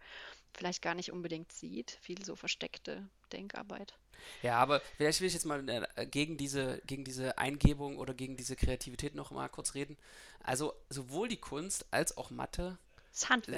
vielleicht 0.54 0.82
gar 0.82 0.96
nicht 0.96 1.12
unbedingt 1.12 1.52
sieht. 1.52 1.98
Viel 2.02 2.24
so 2.24 2.36
versteckte 2.36 3.08
Denkarbeit. 3.32 3.98
ja, 4.42 4.58
aber 4.58 4.82
vielleicht 4.98 5.22
will 5.22 5.28
ich 5.28 5.34
jetzt 5.34 5.46
mal 5.46 5.68
äh, 5.96 6.06
gegen 6.06 6.38
diese, 6.38 6.82
gegen 6.86 7.04
diese 7.04 7.38
Eingebung 7.38 7.98
oder 7.98 8.14
gegen 8.14 8.38
diese 8.38 8.56
Kreativität 8.56 9.16
noch 9.16 9.32
mal 9.32 9.50
kurz 9.50 9.76
reden. 9.76 9.98
Also 10.44 10.74
sowohl 10.90 11.28
die 11.28 11.38
Kunst 11.38 11.86
als 11.92 12.18
auch 12.18 12.30
Mathe 12.32 12.78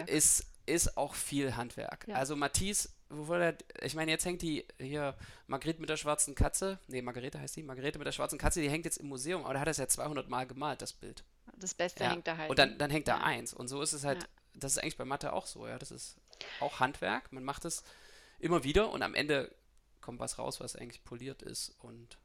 ist, 0.07 0.45
ist 0.65 0.97
auch 0.97 1.15
viel 1.15 1.55
Handwerk. 1.55 2.07
Ja. 2.07 2.15
Also 2.15 2.35
Matisse, 2.35 2.89
wovor 3.11 3.39
der, 3.39 3.57
ich 3.81 3.95
meine, 3.95 4.11
jetzt 4.11 4.25
hängt 4.25 4.41
die 4.41 4.65
hier 4.79 5.15
Margrethe 5.47 5.79
mit 5.81 5.89
der 5.89 5.97
schwarzen 5.97 6.35
Katze, 6.35 6.79
nee, 6.87 7.01
Margarete 7.01 7.39
heißt 7.39 7.55
die, 7.55 7.63
Margarete 7.63 7.97
mit 7.99 8.05
der 8.07 8.11
schwarzen 8.11 8.37
Katze, 8.39 8.61
die 8.61 8.69
hängt 8.69 8.85
jetzt 8.85 8.97
im 8.97 9.07
Museum, 9.07 9.43
aber 9.43 9.53
der 9.53 9.61
hat 9.61 9.67
das 9.67 9.77
ja 9.77 9.87
200 9.87 10.29
Mal 10.29 10.47
gemalt, 10.47 10.81
das 10.81 10.93
Bild. 10.93 11.23
Das 11.57 11.73
Beste 11.73 12.03
Ja. 12.03 12.11
hängt 12.11 12.27
da 12.27 12.37
halt. 12.37 12.49
Und 12.49 12.57
dann, 12.59 12.77
dann 12.77 12.89
hängt 12.91 13.07
da 13.07 13.17
Ja. 13.17 13.23
eins. 13.23 13.53
Und 13.53 13.67
so 13.67 13.81
ist 13.81 13.93
es 13.93 14.03
halt, 14.03 14.23
Ja. 14.23 14.29
das 14.55 14.73
ist 14.73 14.77
eigentlich 14.79 14.97
bei 14.97 15.05
Mathe 15.05 15.33
auch 15.33 15.45
so, 15.45 15.67
ja. 15.67 15.77
Das 15.77 15.91
ist 15.91 16.17
auch 16.59 16.79
Handwerk. 16.79 17.31
Man 17.31 17.43
macht 17.43 17.65
es 17.65 17.83
immer 18.39 18.63
wieder 18.63 18.89
und 18.91 19.03
am 19.03 19.13
Ende 19.13 19.53
kommt 19.99 20.19
was 20.19 20.39
raus, 20.39 20.59
was 20.59 20.75
eigentlich 20.75 21.03
poliert 21.03 21.41
ist 21.43 21.75
und 21.79 22.17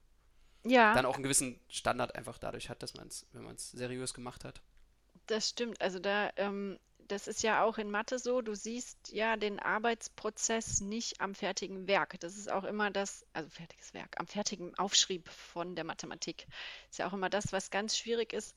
Ja. 0.65 0.95
dann 0.95 1.05
auch 1.07 1.15
einen 1.15 1.23
gewissen 1.25 1.61
Standard 1.69 2.15
einfach 2.15 2.39
dadurch 2.39 2.71
hat, 2.71 2.83
dass 2.83 2.95
man 2.95 3.09
es, 3.09 3.27
wenn 3.33 3.43
man 3.45 3.57
es 3.57 3.71
seriös 3.73 4.15
gemacht 4.15 4.45
hat. 4.45 4.61
Das 5.27 5.49
stimmt. 5.49 5.81
Also 5.81 5.99
da, 5.99 6.31
ähm, 6.37 6.79
das 7.09 7.29
ist 7.29 7.43
ja 7.43 7.63
auch 7.63 7.79
in 7.79 7.91
Mathe 7.91 8.19
so. 8.19 8.41
Du 8.41 8.55
siehst 8.55 9.13
ja 9.13 9.37
den 9.37 9.61
Arbeitsprozess 9.61 10.81
nicht 10.81 11.21
am 11.21 11.35
fertigen 11.35 11.87
Werk. 11.87 12.19
Das 12.21 12.37
ist 12.37 12.51
auch 12.51 12.65
immer 12.65 12.91
das, 12.91 13.25
also 13.33 13.49
fertiges 13.49 13.95
Werk, 13.95 14.19
am 14.19 14.27
fertigen 14.27 14.75
Aufschrieb 14.79 15.29
von 15.29 15.75
der 15.75 15.85
Mathematik. 15.85 16.47
Ist 16.91 16.99
ja 16.99 17.09
auch 17.09 17.13
immer 17.13 17.31
das, 17.31 17.53
was 17.53 17.71
ganz 17.71 17.97
schwierig 17.97 18.33
ist, 18.33 18.55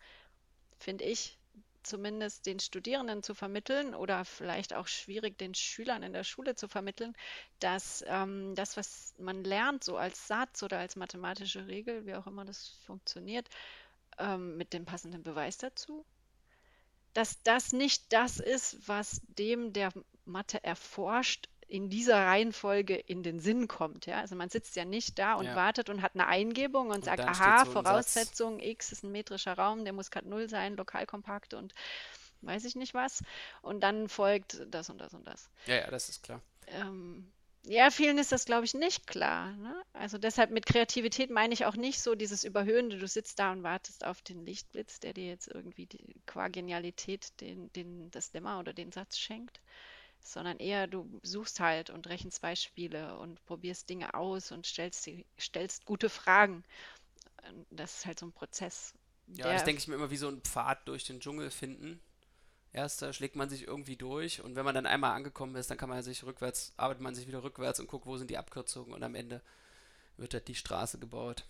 finde 0.78 1.06
ich, 1.06 1.38
zumindest 1.84 2.46
den 2.46 2.60
Studierenden 2.60 3.24
zu 3.24 3.34
vermitteln 3.34 3.96
oder 3.96 4.26
vielleicht 4.26 4.74
auch 4.74 4.88
schwierig 4.88 5.38
den 5.38 5.56
Schülern 5.56 6.04
in 6.04 6.14
der 6.14 6.24
Schule 6.24 6.56
zu 6.56 6.68
vermitteln, 6.68 7.16
dass 7.60 8.04
ähm, 8.08 8.54
das, 8.56 8.78
was 8.78 9.14
man 9.18 9.44
lernt, 9.44 9.84
so 9.84 9.98
als 9.98 10.28
Satz 10.28 10.62
oder 10.64 10.80
als 10.80 10.96
mathematische 10.96 11.68
Regel, 11.68 12.06
wie 12.06 12.16
auch 12.16 12.28
immer 12.28 12.46
das 12.46 12.70
funktioniert, 12.86 13.50
ähm, 14.18 14.58
mit 14.58 14.74
dem 14.74 14.86
passenden 14.86 15.24
Beweis 15.24 15.58
dazu, 15.58 16.06
dass 17.14 17.42
das 17.44 17.74
nicht 17.74 18.12
das 18.14 18.40
ist, 18.40 18.88
was 18.88 19.22
dem, 19.28 19.74
der 19.74 19.92
Mathe 20.26 20.64
erforscht, 20.64 21.50
in 21.70 21.90
dieser 21.90 22.26
Reihenfolge 22.26 22.96
in 22.96 23.22
den 23.22 23.40
Sinn 23.40 23.68
kommt. 23.68 24.08
Ja? 24.08 24.20
Also 24.20 24.36
man 24.36 24.50
sitzt 24.50 24.76
ja 24.76 24.86
nicht 24.86 25.20
da 25.20 25.36
und 25.36 25.46
ja. 25.46 25.56
wartet 25.56 25.90
und 25.90 26.02
hat 26.02 26.16
eine 26.16 26.28
Eingebung 26.28 26.88
und, 26.88 26.96
und 26.96 27.06
sagt, 27.06 27.22
aha, 27.22 27.66
so 27.66 27.72
Voraussetzung. 27.72 28.60
X 28.60 28.92
ist 28.92 29.04
ein 29.04 29.12
metrischer 29.12 29.54
Raum, 29.54 29.84
der 29.84 29.94
muss 29.94 30.10
Kat 30.10 30.26
0 30.26 30.50
sein, 30.50 30.76
lokal 30.76 31.06
kompakt 31.06 31.54
und 31.54 31.76
weiß 32.42 32.66
ich 32.66 32.76
nicht 32.76 32.96
was. 32.96 33.24
Und 33.62 33.82
dann 33.82 34.10
folgt 34.10 34.66
das 34.72 34.90
und 34.90 34.98
das 34.98 35.14
und 35.14 35.28
das. 35.28 35.50
Ja, 35.68 35.76
ja, 35.76 35.92
das 35.92 36.10
ist 36.10 36.24
klar. 36.24 36.42
Ähm, 36.68 37.32
ja, 37.66 37.92
vielen 37.92 38.18
ist 38.18 38.32
das, 38.32 38.46
glaube 38.46 38.66
ich, 38.66 38.74
nicht 38.74 39.06
klar. 39.06 39.52
Ne? 39.58 39.82
Also 39.94 40.18
deshalb 40.18 40.52
mit 40.52 40.66
Kreativität 40.66 41.30
meine 41.30 41.54
ich 41.54 41.66
auch 41.66 41.76
nicht 41.76 42.00
so 42.02 42.16
dieses 42.16 42.44
Überhöhende, 42.44 42.98
du 42.98 43.08
sitzt 43.08 43.40
da 43.40 43.52
und 43.52 43.64
wartest 43.64 44.06
auf 44.06 44.22
den 44.22 44.46
Lichtblitz, 44.46 45.00
der 45.00 45.14
dir 45.14 45.28
jetzt 45.28 45.48
irgendwie 45.48 45.86
die, 45.86 46.16
qua 46.26 46.48
Genialität 46.48 47.40
den, 47.42 47.72
den, 47.74 48.10
das 48.12 48.34
Lemma 48.34 48.60
oder 48.60 48.74
den 48.74 48.92
Satz 48.92 49.18
schenkt, 49.18 49.60
sondern 50.22 50.58
eher 50.58 50.88
du 50.88 51.20
suchst 51.22 51.60
halt 51.60 51.90
und 51.90 52.08
rechenst 52.08 52.42
Beispiele 52.42 53.18
und 53.18 53.44
probierst 53.46 53.90
Dinge 53.90 54.14
aus 54.14 54.52
und 54.52 54.66
stellst, 54.66 55.10
stellst 55.40 55.86
gute 55.86 56.10
Fragen. 56.10 56.64
Das 57.72 57.98
ist 57.98 58.06
halt 58.06 58.20
so 58.20 58.26
ein 58.26 58.34
Prozess. 58.34 58.94
Ja, 59.28 59.54
das 59.54 59.64
denke 59.64 59.80
ich 59.80 59.88
mir 59.88 59.96
immer 59.96 60.12
wie 60.12 60.18
so 60.18 60.28
ein 60.28 60.42
Pfad 60.42 60.88
durch 60.88 61.04
den 61.04 61.20
Dschungel 61.20 61.52
finden. 61.52 62.00
Erst 62.72 63.02
da 63.02 63.12
schlägt 63.14 63.36
man 63.36 63.50
sich 63.50 63.66
irgendwie 63.66 63.96
durch 63.96 64.44
und 64.44 64.56
wenn 64.56 64.66
man 64.66 64.76
dann 64.76 64.86
einmal 64.86 65.14
angekommen 65.14 65.56
ist, 65.56 65.72
dann 65.72 65.78
kann 65.78 65.90
man 65.90 66.04
sich 66.04 66.24
rückwärts, 66.24 66.74
arbeitet 66.78 67.02
man 67.02 67.16
sich 67.16 67.28
wieder 67.28 67.44
rückwärts 67.44 67.80
und 67.80 67.88
guckt, 67.88 68.06
wo 68.06 68.18
sind 68.18 68.30
die 68.30 68.38
Abkürzungen 68.38 68.94
und 68.94 69.02
am 69.04 69.16
Ende 69.16 69.42
wird 70.18 70.34
halt 70.34 70.48
die 70.48 70.56
Straße 70.56 71.00
gebaut. 71.00 71.46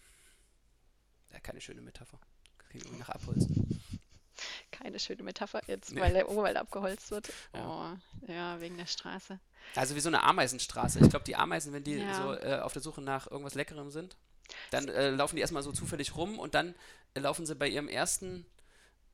Ja, 1.34 1.40
keine 1.40 1.60
schöne 1.60 1.82
Metapher. 1.82 2.20
Klingt 2.70 2.86
irgendwie 2.86 3.02
nach 3.02 3.10
Abholzen. 3.10 3.82
Keine 4.72 5.00
schöne 5.00 5.24
Metapher 5.24 5.62
jetzt, 5.68 5.92
nee. 5.92 6.00
weil 6.00 6.14
der 6.14 6.30
Urwald 6.30 6.56
abgeholzt 6.56 7.12
wird. 7.12 7.30
Ja. 7.54 7.98
Oh, 8.28 8.32
ja, 8.32 8.62
wegen 8.62 8.78
der 8.78 8.86
Straße. 8.86 9.40
Also 9.76 9.96
wie 9.96 10.00
so 10.00 10.08
eine 10.08 10.24
Ameisenstraße. 10.24 11.00
Ich 11.00 11.10
glaube, 11.10 11.26
die 11.26 11.36
Ameisen, 11.36 11.74
wenn 11.74 11.84
die 11.84 11.96
ja. 11.96 12.14
so 12.14 12.34
äh, 12.34 12.60
auf 12.60 12.72
der 12.72 12.82
Suche 12.82 13.02
nach 13.02 13.30
irgendwas 13.30 13.56
Leckerem 13.56 13.92
sind, 13.92 14.16
dann 14.72 14.88
äh, 14.88 15.10
laufen 15.10 15.36
die 15.36 15.42
erstmal 15.42 15.64
so 15.64 15.72
zufällig 15.72 16.16
rum 16.16 16.40
und 16.40 16.56
dann 16.56 16.76
äh, 17.14 17.20
laufen 17.20 17.46
sie 17.46 17.56
bei 17.56 17.68
ihrem 17.68 17.90
ersten 17.90 18.46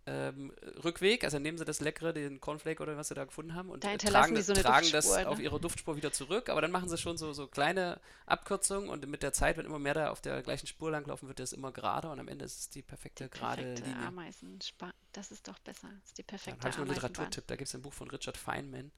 ähm, 0.07 0.53
Rückweg, 0.83 1.23
also 1.23 1.39
nehmen 1.39 1.57
sie 1.57 1.65
das 1.65 1.79
Leckere, 1.79 2.13
den 2.13 2.39
Cornflake 2.39 2.81
oder 2.81 2.95
was 2.95 3.07
sie 3.07 3.15
da 3.15 3.25
gefunden 3.25 3.55
haben 3.55 3.69
und 3.69 3.83
da 3.83 3.97
tragen, 3.97 4.39
so 4.41 4.53
tragen 4.53 4.91
das 4.91 5.09
ne? 5.09 5.27
auf 5.27 5.39
ihre 5.39 5.59
Duftspur 5.59 5.95
wieder 5.95 6.11
zurück, 6.11 6.49
aber 6.49 6.61
dann 6.61 6.71
machen 6.71 6.89
sie 6.89 6.97
schon 6.97 7.17
so, 7.17 7.33
so 7.33 7.47
kleine 7.47 7.99
Abkürzungen 8.27 8.89
und 8.89 9.07
mit 9.07 9.23
der 9.23 9.33
Zeit, 9.33 9.57
wenn 9.57 9.65
immer 9.65 9.79
mehr 9.79 9.95
da 9.95 10.09
auf 10.11 10.21
der 10.21 10.43
gleichen 10.43 10.67
Spur 10.67 10.91
langlaufen, 10.91 11.27
wird 11.27 11.39
das 11.39 11.53
immer 11.53 11.71
gerade 11.71 12.09
und 12.09 12.19
am 12.19 12.27
Ende 12.27 12.45
ist 12.45 12.59
es 12.59 12.69
die 12.69 12.83
perfekte, 12.83 13.25
die 13.25 13.29
gerade 13.31 13.63
perfekte 13.63 13.89
Linie. 13.89 14.07
Ameisenspa 14.07 14.93
das 15.11 15.31
ist 15.31 15.47
doch 15.47 15.57
besser, 15.59 15.89
das 16.01 16.09
ist 16.09 16.17
die 16.17 16.23
perfekte 16.23 16.59
ja, 16.59 16.63
Habe 16.63 16.69
ich 16.69 16.75
noch 16.75 16.85
einen 16.85 16.93
Literaturtipp, 16.93 17.47
da 17.47 17.55
gibt 17.55 17.67
es 17.67 17.73
ein 17.73 17.81
Buch 17.81 17.93
von 17.93 18.09
Richard 18.09 18.37
Feynman, 18.37 18.91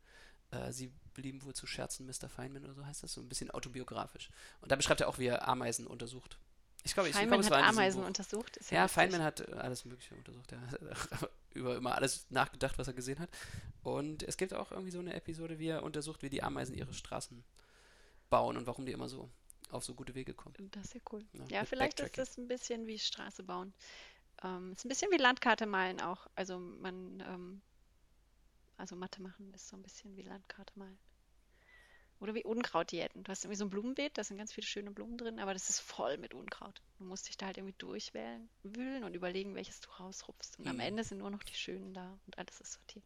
äh, 0.51 0.71
Sie 0.71 0.91
blieben 1.13 1.43
wohl 1.43 1.53
zu 1.53 1.67
Scherzen, 1.67 2.05
Mr. 2.05 2.29
Feynman 2.29 2.63
oder 2.63 2.73
so 2.73 2.85
heißt 2.85 3.03
das, 3.03 3.13
so 3.13 3.21
ein 3.21 3.29
bisschen 3.29 3.51
autobiografisch. 3.51 4.29
Und 4.61 4.71
da 4.71 4.75
beschreibt 4.75 5.01
er 5.01 5.09
auch, 5.09 5.19
wie 5.19 5.27
er 5.27 5.47
Ameisen 5.47 5.87
untersucht. 5.87 6.37
Ich 6.87 6.93
glaube, 6.93 7.11
Feynman 7.11 7.41
ich, 7.41 7.47
glaub, 7.47 7.59
hat 7.59 7.69
Ameisen 7.69 8.03
untersucht. 8.03 8.57
ja, 8.71 8.77
ja 8.77 8.87
Feynman 8.87 9.21
hat 9.21 9.41
äh, 9.41 9.51
alles 9.55 9.83
Mögliche 9.83 10.15
untersucht. 10.15 10.53
Er 10.53 10.61
hat 10.71 11.29
über 11.53 11.75
immer 11.75 11.95
alles 11.95 12.25
nachgedacht, 12.29 12.77
was 12.77 12.87
er 12.87 12.93
gesehen 12.93 13.19
hat. 13.19 13.29
Und 13.83 14.23
es 14.23 14.37
gibt 14.37 14.53
auch 14.53 14.71
irgendwie 14.71 14.91
so 14.91 14.99
eine 14.99 15.13
Episode, 15.13 15.59
wie 15.59 15.67
er 15.67 15.83
untersucht, 15.83 16.23
wie 16.23 16.29
die 16.29 16.41
Ameisen 16.41 16.75
ihre 16.75 16.93
Straßen 16.93 17.43
bauen 18.29 18.55
und 18.55 18.67
warum 18.67 18.85
die 18.85 18.93
immer 18.93 19.09
so 19.09 19.29
auf 19.71 19.83
so 19.83 19.93
gute 19.93 20.15
Wege 20.15 20.33
kommen. 20.33 20.55
Das 20.71 20.85
ist 20.85 20.93
ja 20.93 21.01
cool. 21.11 21.25
Ja, 21.33 21.59
ja 21.59 21.65
vielleicht 21.65 21.99
ist 21.99 22.17
das 22.17 22.37
ein 22.37 22.47
bisschen 22.47 22.87
wie 22.87 22.97
Straße 22.97 23.43
bauen. 23.43 23.73
Ähm, 24.43 24.71
ist 24.73 24.85
ein 24.85 24.89
bisschen 24.89 25.11
wie 25.11 25.17
Landkarte 25.17 25.65
malen 25.65 25.99
auch. 25.99 26.27
Also 26.35 26.57
man, 26.57 27.21
ähm, 27.27 27.61
also 28.77 28.95
Mathe 28.95 29.21
machen 29.21 29.53
ist 29.53 29.67
so 29.67 29.75
ein 29.75 29.83
bisschen 29.83 30.15
wie 30.15 30.21
Landkarte 30.21 30.71
malen. 30.75 30.97
Oder 32.19 32.33
wie 32.33 32.43
Unkrautdiäten. 32.43 33.23
Du 33.23 33.31
hast 33.31 33.43
irgendwie 33.43 33.57
so 33.57 33.65
ein 33.65 33.69
Blumenbeet, 33.69 34.17
da 34.17 34.23
sind 34.23 34.37
ganz 34.37 34.51
viele 34.51 34.65
schöne 34.65 34.91
Blumen 34.91 35.17
drin, 35.17 35.39
aber 35.39 35.53
das 35.53 35.69
ist 35.69 35.79
voll 35.79 36.17
mit 36.17 36.33
Unkraut. 36.33 36.81
Du 36.97 37.05
musst 37.05 37.29
dich 37.29 37.37
da 37.37 37.45
halt 37.45 37.57
irgendwie 37.57 37.75
durchwählen, 37.77 38.49
wühlen 38.63 39.03
und 39.03 39.15
überlegen, 39.15 39.53
welches 39.53 39.81
du 39.81 39.89
rausrupfst. 39.91 40.57
Und 40.57 40.65
mhm. 40.65 40.71
am 40.71 40.79
Ende 40.79 41.03
sind 41.03 41.19
nur 41.19 41.29
noch 41.29 41.43
die 41.43 41.53
schönen 41.53 41.93
da 41.93 42.17
und 42.25 42.37
alles 42.37 42.59
ist 42.59 42.73
sortiert. 42.73 43.05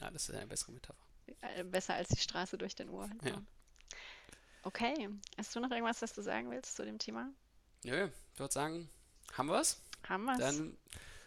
Ja, 0.00 0.10
das 0.10 0.28
ist 0.28 0.34
eine 0.34 0.46
bessere 0.46 0.72
Metapher. 0.72 1.08
Äh, 1.40 1.64
besser 1.64 1.94
als 1.94 2.08
die 2.08 2.20
Straße 2.20 2.58
durch 2.58 2.74
den 2.74 2.90
Ohr. 2.90 3.08
Ja. 3.24 3.42
Okay. 4.62 5.08
Hast 5.36 5.54
du 5.56 5.60
noch 5.60 5.70
irgendwas, 5.70 6.02
was 6.02 6.12
du 6.12 6.22
sagen 6.22 6.50
willst 6.50 6.76
zu 6.76 6.84
dem 6.84 6.98
Thema? 6.98 7.30
Nö, 7.84 8.10
ich 8.34 8.40
würde 8.40 8.52
sagen, 8.52 8.90
haben 9.32 9.48
wir 9.48 9.60
es? 9.60 9.80
Haben 10.06 10.24
wir 10.24 10.34
es. 10.34 10.38
Dann 10.38 10.76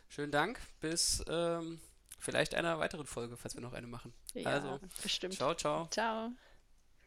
schönen 0.09 0.31
Dank. 0.31 0.59
Bis 0.79 1.23
ähm, 1.27 1.79
vielleicht 2.19 2.53
einer 2.53 2.77
weiteren 2.79 3.05
Folge, 3.05 3.37
falls 3.37 3.55
wir 3.55 3.61
noch 3.61 3.73
eine 3.73 3.87
machen. 3.87 4.13
Ja, 4.33 4.51
also, 4.51 4.79
bestimmt. 5.01 5.33
Ciao, 5.35 5.55
ciao. 5.55 5.87
Ciao. 5.87 6.31